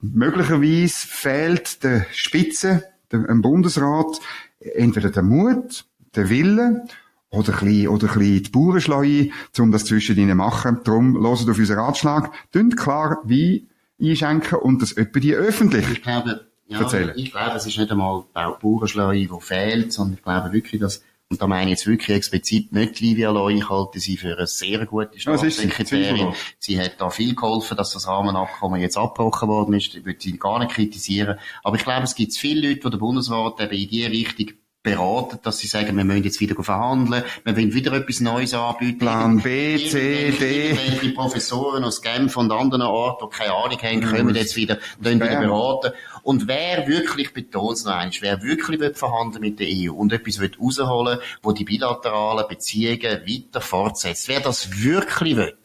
möglicherweise 0.00 1.06
fehlt 1.06 1.82
der 1.84 2.06
Spitze, 2.12 2.84
dem 3.12 3.40
Bundesrat, 3.40 4.20
entweder 4.58 5.10
der 5.10 5.22
Mut, 5.22 5.86
der 6.14 6.28
Wille, 6.28 6.84
oder 7.30 7.52
ein 7.52 7.64
bisschen, 7.64 7.88
oder 7.88 8.08
ein 8.08 8.18
bisschen 8.18 8.42
die 8.42 8.50
Bauernschleue, 8.50 9.30
um 9.58 9.72
das 9.72 9.84
zwischen 9.84 10.16
ihnen 10.16 10.30
zu 10.30 10.36
machen. 10.36 10.80
Darum, 10.84 11.14
hört 11.14 11.48
auf 11.48 11.58
unseren 11.58 11.78
Ratschlag, 11.78 12.32
dünnt 12.54 12.76
klar 12.76 13.18
wie 13.24 13.68
einschenken 14.00 14.58
und 14.58 14.82
das 14.82 14.92
etwa 14.92 15.20
die 15.20 15.34
öffentlich. 15.34 15.88
Ich 15.90 16.02
glaube, 16.02 16.46
ja, 16.68 16.80
erzählen. 16.80 17.12
Ich 17.16 17.32
glaube, 17.32 17.56
es 17.56 17.66
ist 17.66 17.78
nicht 17.78 17.90
einmal 17.90 18.24
Bauernschleue, 18.32 19.26
die 19.26 19.40
fehlt, 19.40 19.92
sondern 19.92 20.14
ich 20.14 20.22
glaube 20.22 20.52
wirklich, 20.52 20.80
dass 20.80 21.02
und 21.28 21.42
da 21.42 21.48
meine 21.48 21.72
ich 21.72 21.78
jetzt 21.78 21.86
wirklich 21.88 22.16
explizit 22.16 22.72
nicht 22.72 23.00
Livia 23.00 23.32
Loy. 23.32 23.54
Ich 23.54 23.68
halte 23.68 23.98
sie 23.98 24.16
für 24.16 24.36
eine 24.36 24.46
sehr 24.46 24.86
gute 24.86 25.18
Staatssekretärin. 25.18 26.32
Sie, 26.60 26.74
sie 26.74 26.80
hat 26.80 27.00
da 27.00 27.10
viel 27.10 27.34
geholfen, 27.34 27.76
dass 27.76 27.92
das 27.92 28.06
Rahmenabkommen 28.06 28.80
jetzt 28.80 28.96
abgebrochen 28.96 29.48
worden 29.48 29.74
ist. 29.74 29.92
Ich 29.96 30.04
würde 30.04 30.20
sie 30.20 30.38
gar 30.38 30.60
nicht 30.60 30.70
kritisieren. 30.70 31.38
Aber 31.64 31.76
ich 31.76 31.82
glaube, 31.82 32.04
es 32.04 32.14
gibt 32.14 32.36
viele 32.36 32.68
Leute, 32.68 32.80
die 32.80 32.90
der 32.90 32.98
Bundesrat 32.98 33.60
eben 33.60 33.72
in 33.72 33.88
die 33.88 34.04
Richtung 34.04 34.52
beraten, 34.86 35.40
dass 35.42 35.58
sie 35.58 35.66
sagen, 35.66 35.96
wir 35.96 36.04
müssen 36.04 36.22
jetzt 36.22 36.40
wieder 36.40 36.62
verhandeln, 36.62 37.24
wir 37.44 37.56
wollen 37.56 37.74
wieder 37.74 37.92
etwas 37.92 38.20
Neues 38.20 38.54
anbieten. 38.54 38.98
Plan 38.98 39.40
B, 39.42 39.76
C, 39.78 40.30
D. 40.30 40.78
Die 41.02 41.08
Professoren 41.08 41.82
aus 41.82 42.00
Genf 42.00 42.36
und 42.36 42.52
anderen 42.52 42.82
Orten, 42.82 43.26
die 43.28 43.36
keine 43.36 43.52
Ahnung 43.52 43.78
haben, 43.82 44.00
können 44.00 44.34
jetzt 44.36 44.54
wieder, 44.54 44.78
wieder 45.00 45.16
beraten. 45.16 45.92
Und 46.22 46.46
wer 46.46 46.86
wirklich, 46.86 47.32
betont 47.32 47.84
noch 47.84 47.92
eins, 47.92 48.22
wer 48.22 48.42
wirklich 48.42 48.78
will 48.78 48.94
verhandeln 48.94 49.42
mit 49.42 49.58
der 49.58 49.66
EU 49.68 49.92
und 49.92 50.12
etwas 50.12 50.38
will 50.38 50.52
rausholen, 50.60 51.18
wo 51.42 51.50
die 51.50 51.64
bilateralen 51.64 52.46
Beziehungen 52.48 53.22
weiter 53.26 53.60
fortsetzt, 53.60 54.28
wer 54.28 54.40
das 54.40 54.82
wirklich 54.82 55.36
will, 55.36 55.56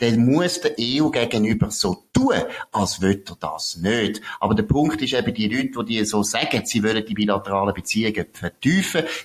der 0.00 0.16
muss 0.16 0.60
der 0.60 0.74
EU 0.80 1.10
gegenüber 1.10 1.70
so 1.70 2.04
tun, 2.12 2.34
als 2.72 3.00
will 3.00 3.22
er 3.28 3.36
das 3.38 3.76
nicht. 3.76 4.22
Aber 4.40 4.54
der 4.54 4.62
Punkt 4.62 5.00
ist 5.02 5.12
eben, 5.12 5.34
die 5.34 5.48
Leute, 5.48 5.84
die, 5.84 5.98
die 5.98 6.04
so 6.04 6.22
sagen, 6.22 6.62
sie 6.64 6.82
wollen 6.82 7.04
die 7.04 7.14
bilateralen 7.14 7.74
Beziehungen 7.74 8.26
vertiefen, 8.32 8.69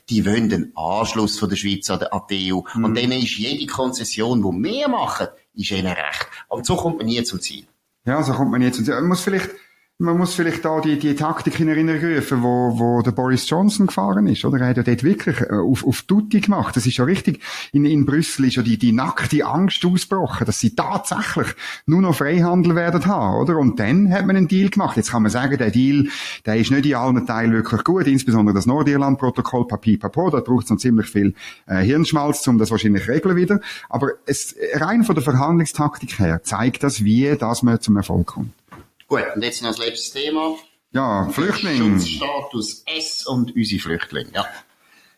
die 0.09 0.25
wollen 0.25 0.49
den 0.49 0.71
Anschluss 0.75 1.39
von 1.39 1.49
der 1.49 1.55
Schweiz 1.55 1.89
an 1.89 1.99
die 2.29 2.53
EU. 2.53 2.61
Mhm. 2.73 2.83
Und 2.83 2.95
denen 2.95 3.21
ist 3.21 3.37
jede 3.37 3.65
Konzession, 3.65 4.39
die 4.41 4.69
wir 4.69 4.87
machen, 4.87 5.27
ist 5.53 5.71
ihnen 5.71 5.87
recht. 5.87 6.27
Aber 6.49 6.63
so 6.63 6.75
kommt 6.75 6.97
man 6.97 7.05
nie 7.05 7.23
zum 7.23 7.39
Ziel. 7.41 7.65
Ja, 8.05 8.21
so 8.23 8.33
kommt 8.33 8.51
man 8.51 8.61
nie 8.61 8.71
zum 8.71 8.85
Ziel. 8.85 8.95
Man 8.95 9.07
muss 9.07 9.21
vielleicht 9.21 9.49
man 9.97 10.17
muss 10.17 10.33
vielleicht 10.33 10.65
da 10.65 10.81
die, 10.81 10.99
die 10.99 11.15
Taktik 11.15 11.57
in 11.61 11.69
Erinnerung 11.69 12.15
rufen, 12.15 12.43
wo, 12.43 12.77
wo 12.77 13.01
der 13.01 13.11
Boris 13.11 13.49
Johnson 13.49 13.87
gefahren 13.87 14.27
ist, 14.27 14.43
oder? 14.43 14.59
Er 14.59 14.67
hat 14.67 14.77
ja 14.77 14.83
dort 14.83 15.03
wirklich 15.03 15.39
äh, 15.39 15.53
auf, 15.53 15.87
auf 15.87 16.01
Tutti 16.01 16.41
gemacht. 16.41 16.75
Das 16.75 16.85
ist 16.85 16.97
ja 16.97 17.05
richtig. 17.05 17.41
In, 17.71 17.85
in 17.85 18.05
Brüssel 18.05 18.45
ist 18.45 18.55
ja 18.55 18.61
die, 18.61 18.77
die 18.77 18.91
nackte 18.91 19.45
Angst 19.45 19.85
ausgebrochen, 19.85 20.45
dass 20.45 20.59
sie 20.59 20.75
tatsächlich 20.75 21.47
nur 21.85 22.01
noch 22.01 22.13
Freihandel 22.13 22.75
werden 22.75 23.05
haben, 23.05 23.41
oder? 23.41 23.57
Und 23.57 23.79
dann 23.79 24.11
hat 24.11 24.25
man 24.25 24.35
einen 24.35 24.49
Deal 24.49 24.69
gemacht. 24.69 24.97
Jetzt 24.97 25.11
kann 25.11 25.21
man 25.21 25.31
sagen, 25.31 25.57
der 25.57 25.71
Deal, 25.71 26.07
der 26.45 26.57
ist 26.57 26.71
nicht 26.71 26.85
in 26.85 26.95
allen 26.95 27.25
Teilen 27.25 27.53
wirklich 27.53 27.85
gut, 27.85 28.05
insbesondere 28.05 28.53
das 28.53 28.65
Nordirland-Protokoll, 28.65 29.65
Papi, 29.65 29.95
Papo, 29.95 30.29
da 30.29 30.41
braucht 30.41 30.65
es 30.65 30.71
noch 30.71 30.77
ziemlich 30.77 31.07
viel 31.07 31.33
äh, 31.67 31.81
Hirnschmalz, 31.81 32.45
um 32.47 32.57
das 32.57 32.69
wahrscheinlich 32.69 33.07
regeln 33.07 33.37
wieder. 33.37 33.61
Aber 33.89 34.09
es, 34.25 34.55
rein 34.73 35.05
von 35.05 35.15
der 35.15 35.23
Verhandlungstaktik 35.23 36.19
her 36.19 36.43
zeigt 36.43 36.83
das, 36.83 37.05
wie 37.05 37.33
das 37.39 37.63
man 37.63 37.79
zum 37.79 37.95
Erfolg 37.95 38.27
kommt. 38.27 38.51
Gut, 39.07 39.23
und 39.35 39.43
jetzt 39.43 39.61
noch 39.61 39.69
das 39.69 39.79
letzte 39.79 40.19
Thema. 40.19 40.55
Ja, 40.91 41.29
Flüchtlinge. 41.29 41.99
Schutzstatus 41.99 42.83
S 42.85 43.25
und 43.25 43.55
unsere 43.55 43.81
Flüchtlinge. 43.81 44.29
Ja. 44.33 44.45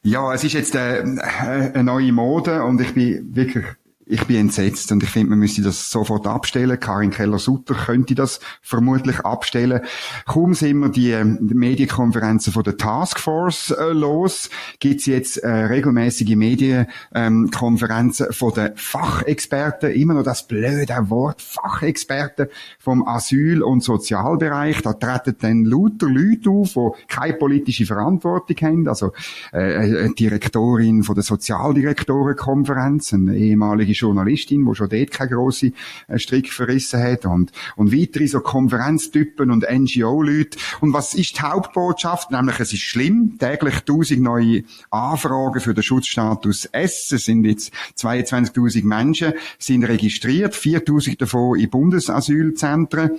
Ja, 0.04 0.34
es 0.34 0.44
ist 0.44 0.54
jetzt 0.54 0.76
äh, 0.76 1.04
eine 1.04 1.84
neue 1.84 2.12
Mode 2.12 2.64
und 2.64 2.80
ich 2.80 2.94
bin 2.94 3.36
wirklich 3.36 3.66
ich 4.10 4.26
bin 4.26 4.38
entsetzt 4.38 4.92
und 4.92 5.04
ich 5.04 5.10
finde, 5.10 5.32
man 5.32 5.40
müsste 5.40 5.62
das 5.62 5.92
sofort 5.92 6.28
abstellen. 6.28 6.80
Karin 6.80 7.12
Keller-Sutter 7.12 7.76
könnte 7.76 8.16
das 8.16 8.40
vermutlich 8.62 9.20
abstellen. 9.20 9.82
Kaum 10.26 10.54
sind 10.54 10.80
wir 10.80 10.90
die, 10.90 11.12
ähm, 11.12 11.38
die 11.42 11.56
Medienkonferenzen 11.56 12.54
von 12.54 12.64
der 12.64 12.78
Taskforce 12.78 13.72
äh, 13.72 13.92
los, 13.92 14.50
gibt's 14.80 15.06
jetzt 15.08 15.38
äh, 15.38 15.50
regelmäßige 15.50 16.36
Medienkonferenzen 16.36 18.28
ähm, 18.28 18.34
von 18.34 18.54
den 18.54 18.72
Fachexperten. 18.76 19.92
Immer 19.92 20.14
noch 20.14 20.24
das 20.24 20.48
blöde 20.48 21.10
Wort 21.10 21.42
Fachexperten 21.42 22.48
vom 22.80 23.06
Asyl- 23.08 23.62
und 23.62 23.84
Sozialbereich. 23.84 24.82
Da 24.82 24.94
treten 24.94 25.36
dann 25.40 25.66
lauter 25.66 26.08
Leute 26.08 26.50
auf, 26.50 26.74
die 26.74 27.06
keine 27.08 27.34
politische 27.34 27.86
Verantwortung 27.86 28.56
haben. 28.62 28.88
Also 28.88 29.12
äh, 29.52 29.76
eine 29.76 30.14
Direktorin 30.14 31.04
von 31.04 31.16
der 31.16 31.24
Sozialdirektorenkonferenz, 31.24 33.14
eine 33.14 33.36
ehemalige 33.36 33.97
Journalistin, 34.00 34.66
die 34.66 34.76
schon 34.76 34.90
dort 34.90 35.12
keine 35.12 35.32
grosse 35.32 35.72
äh, 36.08 36.18
Strick 36.18 36.52
verrissen 36.52 37.02
hat 37.02 37.26
und, 37.26 37.52
und 37.76 37.92
weitere 37.92 38.28
so 38.28 38.40
Konferenztypen 38.40 39.52
und 39.52 39.66
NGO-Leute. 39.70 40.58
Und 40.82 40.94
was 40.94 41.14
ist 41.14 41.38
die 41.38 41.42
Hauptbotschaft? 41.42 42.32
Nämlich, 42.32 42.60
es 42.60 42.74
ist 42.74 42.82
schlimm, 42.82 43.38
täglich 43.40 43.82
tausend 43.82 44.22
neue 44.22 44.64
Anfragen 44.90 45.60
für 45.60 45.74
den 45.74 45.84
Schutzstatus 45.84 46.66
S. 46.72 47.12
Es 47.12 47.26
sind 47.26 47.46
jetzt 47.46 47.74
22.000 47.98 48.86
Menschen 48.86 49.34
sind 49.58 49.84
registriert, 49.84 50.54
4.000 50.54 51.18
davon 51.18 51.60
in 51.60 51.70
Bundesasylzentren. 51.70 53.12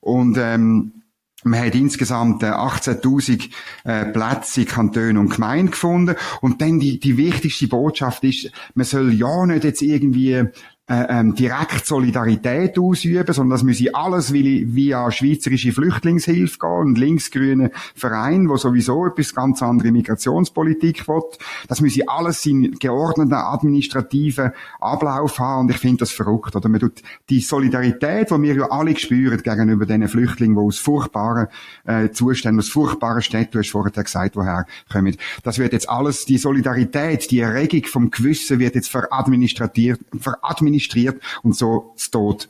Und 0.00 0.36
ähm, 0.38 1.01
man 1.44 1.60
hat 1.60 1.74
insgesamt 1.74 2.42
18.000 2.42 3.50
äh, 3.84 4.06
Plätze 4.06 4.62
in 4.62 4.66
Kantonen 4.66 5.16
und 5.16 5.30
Gemeinden 5.30 5.70
gefunden. 5.70 6.16
Und 6.40 6.60
dann 6.60 6.78
die, 6.80 7.00
die 7.00 7.16
wichtigste 7.16 7.68
Botschaft 7.68 8.24
ist, 8.24 8.50
man 8.74 8.84
soll 8.84 9.12
ja 9.12 9.46
nicht 9.46 9.64
jetzt 9.64 9.82
irgendwie 9.82 10.32
äh, 10.32 10.52
ähm, 10.92 11.34
direkt 11.34 11.86
Solidarität 11.86 12.78
ausüben, 12.78 13.32
sondern 13.32 13.56
das 13.56 13.62
müsse 13.62 13.94
alles 13.94 14.32
via 14.32 15.10
schweizerische 15.10 15.72
Flüchtlingshilfe 15.72 16.58
gehen 16.58 16.70
und 16.70 16.98
linksgrüne 16.98 17.70
Verein, 17.94 18.48
wo 18.48 18.56
sowieso 18.56 19.06
etwas 19.06 19.34
ganz 19.34 19.62
andere 19.62 19.90
Migrationspolitik 19.90 21.08
will. 21.08 21.22
Das 21.66 21.80
müsse 21.80 22.06
alles 22.08 22.44
in 22.44 22.72
geordneten 22.72 23.32
administrativen 23.32 24.52
Ablauf 24.80 25.38
haben 25.38 25.62
und 25.62 25.70
ich 25.70 25.78
finde 25.78 25.98
das 25.98 26.10
verrückt. 26.10 26.54
Oder 26.56 26.68
man 26.68 26.80
tut 26.80 27.02
die 27.30 27.40
Solidarität, 27.40 28.30
die 28.30 28.42
wir 28.42 28.54
ja 28.54 28.70
alle 28.70 28.94
spüren 28.96 29.42
gegenüber 29.42 29.86
diesen 29.86 30.08
Flüchtlingen, 30.08 30.56
die 30.56 30.60
aus 30.60 30.78
furchtbaren 30.78 31.46
äh, 31.84 32.10
Zuständen, 32.10 32.58
aus 32.58 32.68
furchtbaren 32.68 33.22
Städten, 33.22 33.52
du 33.52 33.58
hast 33.60 33.70
vorher 33.70 34.02
gesagt, 34.02 34.36
woher 34.36 34.66
kommen. 34.90 35.16
Das 35.42 35.58
wird 35.58 35.72
jetzt 35.72 35.88
alles, 35.88 36.26
die 36.26 36.36
Solidarität, 36.36 37.30
die 37.30 37.40
Erregung 37.40 37.86
vom 37.86 38.10
Gewissen 38.10 38.58
wird 38.58 38.74
jetzt 38.74 38.90
veradministriert, 38.90 40.00
veradministriert 40.18 40.81
administriert 40.82 41.22
und 41.42 41.56
so 41.56 41.92
das 41.94 42.10
Tod 42.10 42.48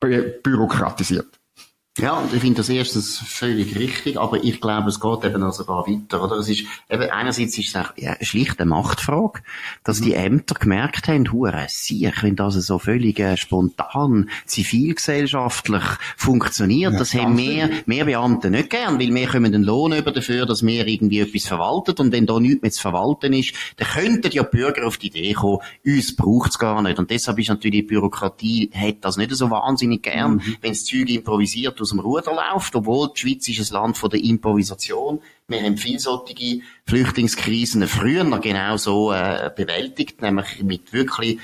bürokratisiert. 0.00 1.38
Ja, 1.98 2.18
und 2.18 2.30
ich 2.34 2.40
finde 2.42 2.58
das 2.58 2.68
erstens 2.68 3.16
völlig 3.18 3.74
richtig, 3.74 4.18
aber 4.18 4.44
ich 4.44 4.60
glaube, 4.60 4.90
es 4.90 5.00
geht 5.00 5.24
eben 5.24 5.40
noch 5.40 5.54
sogar 5.54 5.86
weiter, 5.86 6.22
oder? 6.22 6.36
Es 6.36 6.48
ist, 6.50 6.64
eben, 6.90 7.08
einerseits 7.08 7.56
ist 7.56 7.68
es 7.68 7.76
auch, 7.76 7.96
ja, 7.96 8.12
eine 8.12 8.24
schlichte 8.24 8.66
Machtfrage, 8.66 9.40
dass 9.82 10.02
die 10.02 10.12
Ämter 10.12 10.56
gemerkt 10.56 11.08
haben, 11.08 11.32
hure, 11.32 11.64
sieh, 11.70 12.12
wenn 12.20 12.36
das 12.36 12.54
so 12.54 12.78
völlig 12.78 13.18
äh, 13.18 13.38
spontan, 13.38 14.28
zivilgesellschaftlich 14.44 15.84
funktioniert, 16.18 16.92
ja, 16.92 16.98
das 16.98 17.14
haben 17.14 17.34
mehr, 17.34 17.70
mehr 17.86 18.04
Beamte 18.04 18.50
nicht 18.50 18.68
gern, 18.68 19.00
weil 19.00 19.14
wir 19.14 19.28
kommen 19.28 19.52
den 19.52 19.62
Lohn 19.62 19.94
über 19.94 20.12
dafür, 20.12 20.44
dass 20.44 20.66
wir 20.66 20.86
irgendwie 20.86 21.20
etwas 21.20 21.46
verwaltet 21.46 21.98
und 21.98 22.12
wenn 22.12 22.26
da 22.26 22.38
nichts 22.38 22.60
mehr 22.60 22.72
zu 22.72 22.82
verwalten 22.82 23.32
ist, 23.32 23.54
dann 23.78 23.88
könnten 23.88 24.32
ja 24.32 24.42
Bürger 24.42 24.86
auf 24.86 24.98
die 24.98 25.06
Idee 25.06 25.32
kommen, 25.32 25.60
uns 25.82 26.14
braucht's 26.14 26.58
gar 26.58 26.82
nicht. 26.82 26.98
Und 26.98 27.10
deshalb 27.10 27.38
ist 27.38 27.48
natürlich 27.48 27.80
die 27.80 27.86
Bürokratie, 27.86 28.70
hat 28.74 28.96
das 29.00 29.16
nicht 29.16 29.34
so 29.34 29.50
wahnsinnig 29.50 30.02
gern, 30.02 30.34
mhm. 30.34 30.56
wenn 30.60 30.72
das 30.72 30.84
Zeug 30.84 31.08
improvisiert 31.08 31.80
aus 31.86 31.90
dem 31.90 32.00
Ruder 32.00 32.32
läuft, 32.34 32.74
obwohl 32.74 33.10
die 33.14 33.20
Schweiz 33.20 33.48
ist 33.48 33.70
ein 33.70 33.74
Land 33.74 33.96
von 33.96 34.10
der 34.10 34.22
Improvisation. 34.22 35.20
Wir 35.46 35.62
haben 35.62 35.76
vielseitige 35.76 36.62
Flüchtlingskrisen 36.86 37.86
früher 37.86 38.24
noch 38.24 38.40
genau 38.40 38.76
so 38.76 39.12
äh, 39.12 39.50
bewältigt, 39.54 40.20
nämlich 40.20 40.62
mit 40.62 40.92
wirklich 40.92 41.38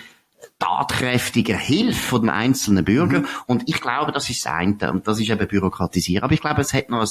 tatkräftiger 0.59 1.57
Hilfe 1.57 2.01
von 2.01 2.23
dem 2.23 2.31
einzelnen 2.31 2.85
Bürger. 2.85 3.21
Mhm. 3.21 3.29
Und 3.47 3.69
ich 3.69 3.81
glaube, 3.81 4.11
das 4.11 4.29
ist 4.29 4.45
das 4.45 4.53
eine. 4.53 4.77
Und 4.91 5.07
das 5.07 5.21
ist 5.21 5.31
eben 5.31 5.47
Bürokratisieren. 5.47 6.25
Aber 6.25 6.35
ich 6.35 6.41
glaube, 6.41 6.61
es 6.61 6.75
hat 6.75 6.91
noch 6.91 7.01
ein 7.01 7.09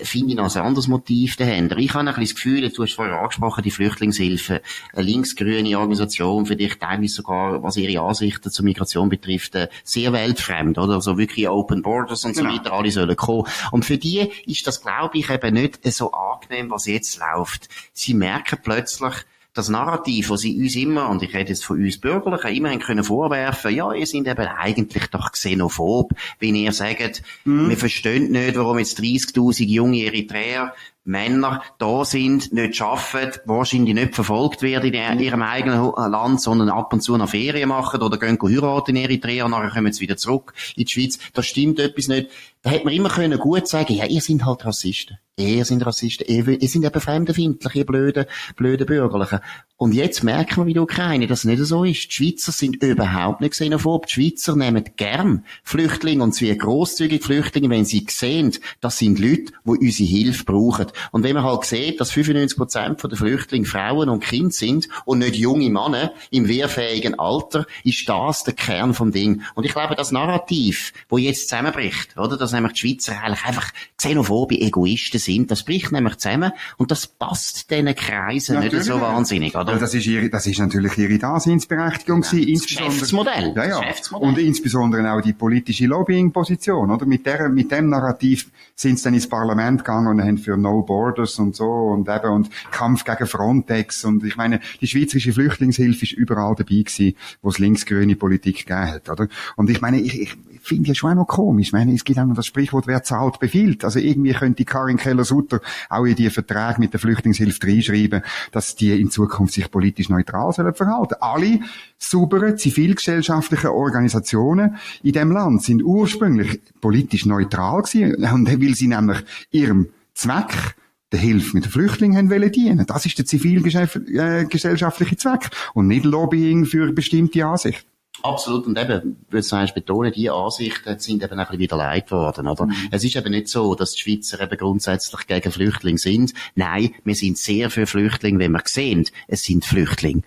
finde 0.00 0.30
ich 0.30 0.36
noch 0.36 0.54
ein 0.54 0.62
anderes 0.62 0.88
Motiv 0.88 1.36
dahinter. 1.36 1.76
Ich 1.78 1.94
habe 1.94 2.00
ein 2.00 2.06
bisschen 2.06 2.24
das 2.24 2.34
Gefühl, 2.34 2.70
du 2.70 2.82
hast 2.82 2.94
vorher 2.94 3.20
angesprochen, 3.20 3.62
die 3.62 3.70
Flüchtlingshilfe, 3.70 4.60
eine 4.92 5.02
linksgrüne 5.02 5.78
Organisation, 5.78 6.46
für 6.46 6.56
dich 6.56 6.78
teilweise 6.78 7.14
sogar, 7.14 7.62
was 7.62 7.76
ihre 7.76 8.02
Ansichten 8.02 8.50
zur 8.50 8.64
Migration 8.64 9.08
betrifft, 9.08 9.54
äh, 9.54 9.68
sehr 9.84 10.12
weltfremd, 10.12 10.78
oder? 10.78 10.94
Also 10.94 11.16
wirklich 11.16 11.48
Open 11.48 11.82
Borders 11.82 12.24
und 12.24 12.36
genau. 12.36 12.50
so 12.50 12.56
weiter, 12.56 12.72
alle 12.72 12.90
sollen 12.90 13.16
kommen. 13.16 13.46
Und 13.72 13.84
für 13.84 13.98
die 13.98 14.30
ist 14.46 14.66
das, 14.66 14.82
glaube 14.82 15.18
ich, 15.18 15.30
eben 15.30 15.54
nicht 15.54 15.80
so 15.92 16.12
angenehm, 16.12 16.70
was 16.70 16.86
jetzt 16.86 17.18
läuft. 17.18 17.68
Sie 17.92 18.14
merken 18.14 18.58
plötzlich, 18.62 19.14
das 19.54 19.68
Narrativ, 19.68 20.28
das 20.28 20.40
sie 20.42 20.58
uns 20.60 20.76
immer, 20.76 21.08
und 21.08 21.22
ich 21.22 21.34
rede 21.34 21.50
jetzt 21.50 21.64
von 21.64 21.82
uns 21.82 21.98
Bürgerlichen, 21.98 22.54
immerhin 22.54 22.80
können 22.80 23.04
vorwerfen, 23.04 23.74
ja, 23.74 23.92
ihr 23.92 24.06
seid 24.06 24.26
eben 24.26 24.46
eigentlich 24.46 25.06
doch 25.08 25.32
xenophob, 25.32 26.12
wenn 26.38 26.54
ihr 26.54 26.72
sagt, 26.72 27.22
mhm. 27.44 27.68
wir 27.68 27.76
verstehen 27.76 28.30
nicht, 28.30 28.56
warum 28.56 28.78
jetzt 28.78 29.00
30.000 29.00 29.64
junge 29.64 30.04
Eritreer 30.04 30.74
Männer 31.08 31.62
da 31.78 32.04
sind, 32.04 32.52
nicht 32.52 32.80
arbeiten, 32.82 33.40
wahrscheinlich 33.46 33.94
nicht 33.94 34.14
verfolgt 34.14 34.62
werden 34.62 34.92
in 34.92 35.20
ihrem 35.20 35.42
eigenen 35.42 35.90
Land, 35.96 36.40
sondern 36.40 36.68
ab 36.68 36.92
und 36.92 37.00
zu 37.00 37.16
nach 37.16 37.30
Ferien 37.30 37.70
machen 37.70 38.02
oder 38.02 38.18
gehen 38.18 38.38
heiraten 38.40 38.94
in 38.94 39.02
Eritrea 39.02 39.46
und 39.46 39.52
nachher 39.52 39.70
kommen 39.70 39.92
sie 39.92 40.02
wieder 40.02 40.16
zurück 40.16 40.52
in 40.76 40.84
die 40.84 40.92
Schweiz. 40.92 41.18
Da 41.32 41.42
stimmt 41.42 41.80
etwas 41.80 42.08
nicht. 42.08 42.30
Da 42.62 42.70
hätte 42.70 42.84
man 42.84 42.94
immer 42.94 43.08
können 43.08 43.38
gut 43.38 43.68
sagen, 43.68 43.94
ja, 43.94 44.04
ihr 44.04 44.20
seid 44.20 44.44
halt 44.44 44.64
Rassisten. 44.64 45.18
Ihr 45.38 45.64
seid 45.64 45.86
Rassisten. 45.86 46.26
Ihr, 46.26 46.60
ihr 46.60 46.68
seid 46.68 46.84
eben 46.84 47.00
fremdenfindlich, 47.00 47.74
ihr 47.76 47.86
blöden, 47.86 48.26
blöden 48.56 48.86
Bürgerlichen. 48.86 49.38
Und 49.76 49.94
jetzt 49.94 50.24
merken 50.24 50.56
wir 50.56 50.66
wie 50.66 50.74
die 50.74 50.80
Ukraine, 50.80 51.28
dass 51.28 51.40
es 51.40 51.44
nicht 51.44 51.62
so 51.64 51.84
ist. 51.84 52.08
Die 52.08 52.12
Schweizer 52.12 52.50
sind 52.50 52.82
überhaupt 52.82 53.40
nicht 53.40 53.52
xenophob. 53.52 54.06
Die 54.06 54.14
Schweizer 54.14 54.56
nehmen 54.56 54.84
gern 54.96 55.44
Flüchtlinge 55.62 56.24
und 56.24 56.34
zwar 56.34 56.56
grosszügig 56.56 57.22
Flüchtlinge, 57.22 57.70
wenn 57.70 57.84
sie 57.84 58.04
sehen, 58.10 58.52
das 58.80 58.98
sind 58.98 59.20
Leute, 59.20 59.52
die 59.64 59.86
unsere 59.86 60.08
Hilfe 60.08 60.44
brauchen. 60.44 60.86
Und 61.10 61.22
wenn 61.22 61.34
man 61.34 61.44
halt 61.44 61.64
sieht, 61.64 62.00
dass 62.00 62.10
95 62.10 62.56
Prozent 62.56 63.02
der 63.02 63.16
Flüchtlinge 63.16 63.66
Frauen 63.66 64.08
und 64.08 64.22
Kinder 64.22 64.50
sind 64.50 64.88
und 65.04 65.18
nicht 65.18 65.36
junge 65.36 65.70
Männer 65.70 66.12
im 66.30 66.48
wehrfähigen 66.48 67.18
Alter, 67.18 67.66
ist 67.84 68.08
das 68.08 68.44
der 68.44 68.54
Kern 68.54 68.94
vom 68.94 69.12
Ding. 69.12 69.42
Und 69.54 69.64
ich 69.64 69.72
glaube, 69.72 69.94
das 69.94 70.12
Narrativ, 70.12 70.92
wo 71.08 71.18
jetzt 71.18 71.48
zusammenbricht, 71.48 72.16
oder, 72.16 72.36
dass 72.36 72.52
nämlich 72.52 72.72
die 72.74 72.80
Schweizer 72.80 73.20
eigentlich 73.22 73.44
einfach 73.44 73.72
xenophobe 73.96 74.60
Egoisten 74.60 75.18
sind, 75.18 75.50
das 75.50 75.62
bricht 75.62 75.92
nämlich 75.92 76.16
zusammen 76.16 76.52
und 76.76 76.90
das 76.90 77.06
passt 77.06 77.70
diesen 77.70 77.94
Kreisen 77.94 78.54
natürlich. 78.54 78.74
nicht 78.74 78.84
so 78.84 79.00
wahnsinnig, 79.00 79.54
oder? 79.54 79.72
Ja, 79.72 79.78
das 79.78 79.94
ist 79.94 80.06
ihre, 80.06 80.28
das 80.28 80.46
ist 80.46 80.58
natürlich 80.58 80.96
ihre 80.98 81.18
Daseinsberechtigung 81.18 82.22
ja, 82.22 82.30
gewesen, 82.30 82.48
insbesondere. 82.48 82.90
Geschäftsmodell. 82.90 83.52
Ja, 83.56 83.64
ja. 83.64 83.80
Geschäftsmodell. 83.80 84.28
Und 84.28 84.38
insbesondere 84.38 85.12
auch 85.12 85.20
die 85.20 85.32
politische 85.32 85.86
Lobbying-Position, 85.86 86.90
oder? 86.90 87.06
Mit 87.06 87.26
der, 87.26 87.48
mit 87.48 87.70
dem 87.70 87.88
Narrativ 87.88 88.50
sind 88.74 88.98
sie 88.98 89.04
dann 89.04 89.14
ins 89.14 89.28
Parlament 89.28 89.84
gegangen 89.84 90.08
und 90.08 90.22
haben 90.22 90.38
für 90.38 90.56
No 90.56 90.82
Borders 90.88 91.38
und 91.38 91.54
so 91.54 91.68
und 91.68 92.08
eben 92.08 92.32
und 92.32 92.50
Kampf 92.70 93.04
gegen 93.04 93.26
Frontex 93.26 94.04
und 94.04 94.24
ich 94.24 94.36
meine, 94.36 94.60
die 94.80 94.86
schweizerische 94.86 95.32
Flüchtlingshilfe 95.32 96.04
ist 96.04 96.12
überall 96.12 96.54
dabei 96.56 96.82
gewesen, 96.82 97.14
wo 97.42 97.50
es 97.50 97.58
linksgrüne 97.58 98.16
Politik 98.16 98.66
gegeben 98.66 98.90
hat, 98.90 99.10
oder? 99.10 99.28
Und 99.56 99.68
ich 99.68 99.82
meine, 99.82 100.00
ich, 100.00 100.18
ich 100.20 100.36
finde 100.62 100.88
ja 100.88 100.94
schon 100.94 101.12
auch 101.12 101.16
noch 101.16 101.26
komisch. 101.26 101.68
Ich 101.68 101.72
meine, 101.72 101.94
es 101.94 102.04
gibt 102.04 102.18
auch 102.18 102.24
noch 102.24 102.34
das 102.34 102.46
Sprichwort, 102.46 102.86
wer 102.86 103.02
zahlt, 103.02 103.38
befiehlt. 103.38 103.84
Also 103.84 103.98
irgendwie 103.98 104.32
könnte 104.32 104.64
Karin 104.64 104.96
Keller-Sutter 104.96 105.60
auch 105.88 106.04
in 106.04 106.14
die 106.16 106.30
Verträge 106.30 106.76
mit 106.78 106.92
der 106.92 107.00
Flüchtlingshilfe 107.00 107.66
reinschreiben, 107.66 108.22
dass 108.52 108.76
die 108.76 109.00
in 109.00 109.10
Zukunft 109.10 109.54
sich 109.54 109.70
politisch 109.70 110.08
neutral 110.08 110.52
sollen 110.52 110.74
verhalten. 110.74 111.14
Alle 111.20 111.60
sauberen 111.98 112.56
zivilgesellschaftlichen 112.56 113.70
Organisationen 113.70 114.76
in 115.02 115.12
dem 115.12 115.32
Land 115.32 115.62
sind 115.62 115.82
ursprünglich 115.82 116.60
politisch 116.80 117.26
neutral 117.26 117.82
gewesen, 117.82 118.24
und 118.32 118.48
weil 118.48 118.74
sie 118.74 118.88
nämlich 118.88 119.18
ihrem 119.50 119.88
Zweck 120.18 120.74
der 121.12 121.20
Hilfe 121.20 121.54
mit 121.54 121.64
den 121.64 121.70
Flüchtlingen 121.70 122.16
haben 122.16 122.28
wollen 122.28 122.50
dienen. 122.50 122.84
Das 122.86 123.06
ist 123.06 123.16
der 123.18 123.24
zivilgesellschaftliche 123.24 125.16
Zweck 125.16 125.48
und 125.74 125.86
nicht 125.86 126.04
Lobbying 126.04 126.66
für 126.66 126.92
bestimmte 126.92 127.46
Ansichten. 127.46 127.86
Absolut. 128.22 128.66
Und 128.66 128.76
eben, 128.76 129.16
würde 129.30 129.38
ich 129.38 129.46
sagen, 129.46 129.70
betonen, 129.74 130.12
die 130.12 130.28
Ansichten 130.28 130.98
sind 130.98 131.22
eben 131.22 131.38
ein 131.38 131.46
bisschen 131.46 131.60
wieder 131.60 131.76
leid 131.76 132.10
worden, 132.10 132.48
oder? 132.48 132.66
Mhm. 132.66 132.74
Es 132.90 133.04
ist 133.04 133.14
eben 133.14 133.30
nicht 133.30 133.46
so, 133.46 133.76
dass 133.76 133.92
die 133.92 134.00
Schweizer 134.00 134.40
eben 134.40 134.58
grundsätzlich 134.58 135.24
gegen 135.28 135.52
Flüchtlinge 135.52 135.98
sind. 135.98 136.34
Nein, 136.56 136.90
wir 137.04 137.14
sind 137.14 137.38
sehr 137.38 137.70
für 137.70 137.86
Flüchtlinge, 137.86 138.40
wenn 138.40 138.50
wir 138.52 138.62
sehen, 138.64 139.08
es 139.28 139.44
sind 139.44 139.64
Flüchtlinge. 139.64 140.22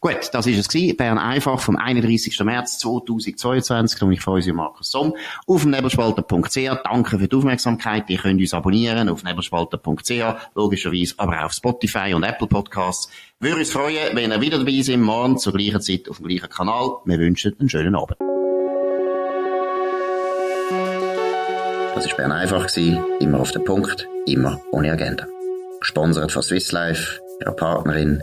Gut, 0.00 0.30
das 0.32 0.46
ist 0.46 0.58
es 0.58 0.68
gewesen. 0.68 0.96
Bern 0.96 1.18
einfach 1.18 1.60
vom 1.60 1.76
31. 1.76 2.38
März 2.40 2.78
2022. 2.78 4.02
Und 4.02 4.12
ich 4.12 4.20
freue 4.20 4.42
mich, 4.42 4.52
Markus 4.52 4.90
Somm 4.90 5.14
auf 5.46 5.64
nebelspalter.ch. 5.64 6.82
Danke 6.84 7.18
für 7.18 7.28
die 7.28 7.36
Aufmerksamkeit. 7.36 8.08
Ihr 8.08 8.18
könnt 8.18 8.40
uns 8.40 8.54
abonnieren 8.54 9.08
auf 9.08 9.24
nebelspalter.ch, 9.24 10.34
logischerweise 10.54 11.14
aber 11.18 11.40
auch 11.40 11.46
auf 11.46 11.52
Spotify 11.52 12.14
und 12.14 12.22
Apple 12.22 12.46
Podcasts. 12.46 13.10
Würde 13.40 13.58
uns 13.58 13.70
freuen, 13.70 14.14
wenn 14.14 14.32
ihr 14.32 14.40
wieder 14.40 14.58
dabei 14.58 14.80
seid, 14.80 14.98
morgen 14.98 15.38
zur 15.38 15.52
gleichen 15.52 15.80
Zeit 15.80 16.08
auf 16.08 16.18
dem 16.18 16.28
gleichen 16.28 16.48
Kanal. 16.48 16.96
Wir 17.04 17.18
wünschen 17.18 17.54
einen 17.58 17.68
schönen 17.68 17.94
Abend. 17.94 18.16
Das 21.94 22.06
war 22.10 22.16
Bern 22.16 22.32
einfach, 22.32 22.68
immer 22.76 23.40
auf 23.40 23.52
den 23.52 23.64
Punkt, 23.64 24.06
immer 24.26 24.60
ohne 24.70 24.92
Agenda. 24.92 25.26
Gesponsert 25.80 26.32
von 26.32 26.42
Swiss 26.42 26.72
Life, 26.72 27.20
ihrer 27.40 27.52
Partnerin 27.52 28.22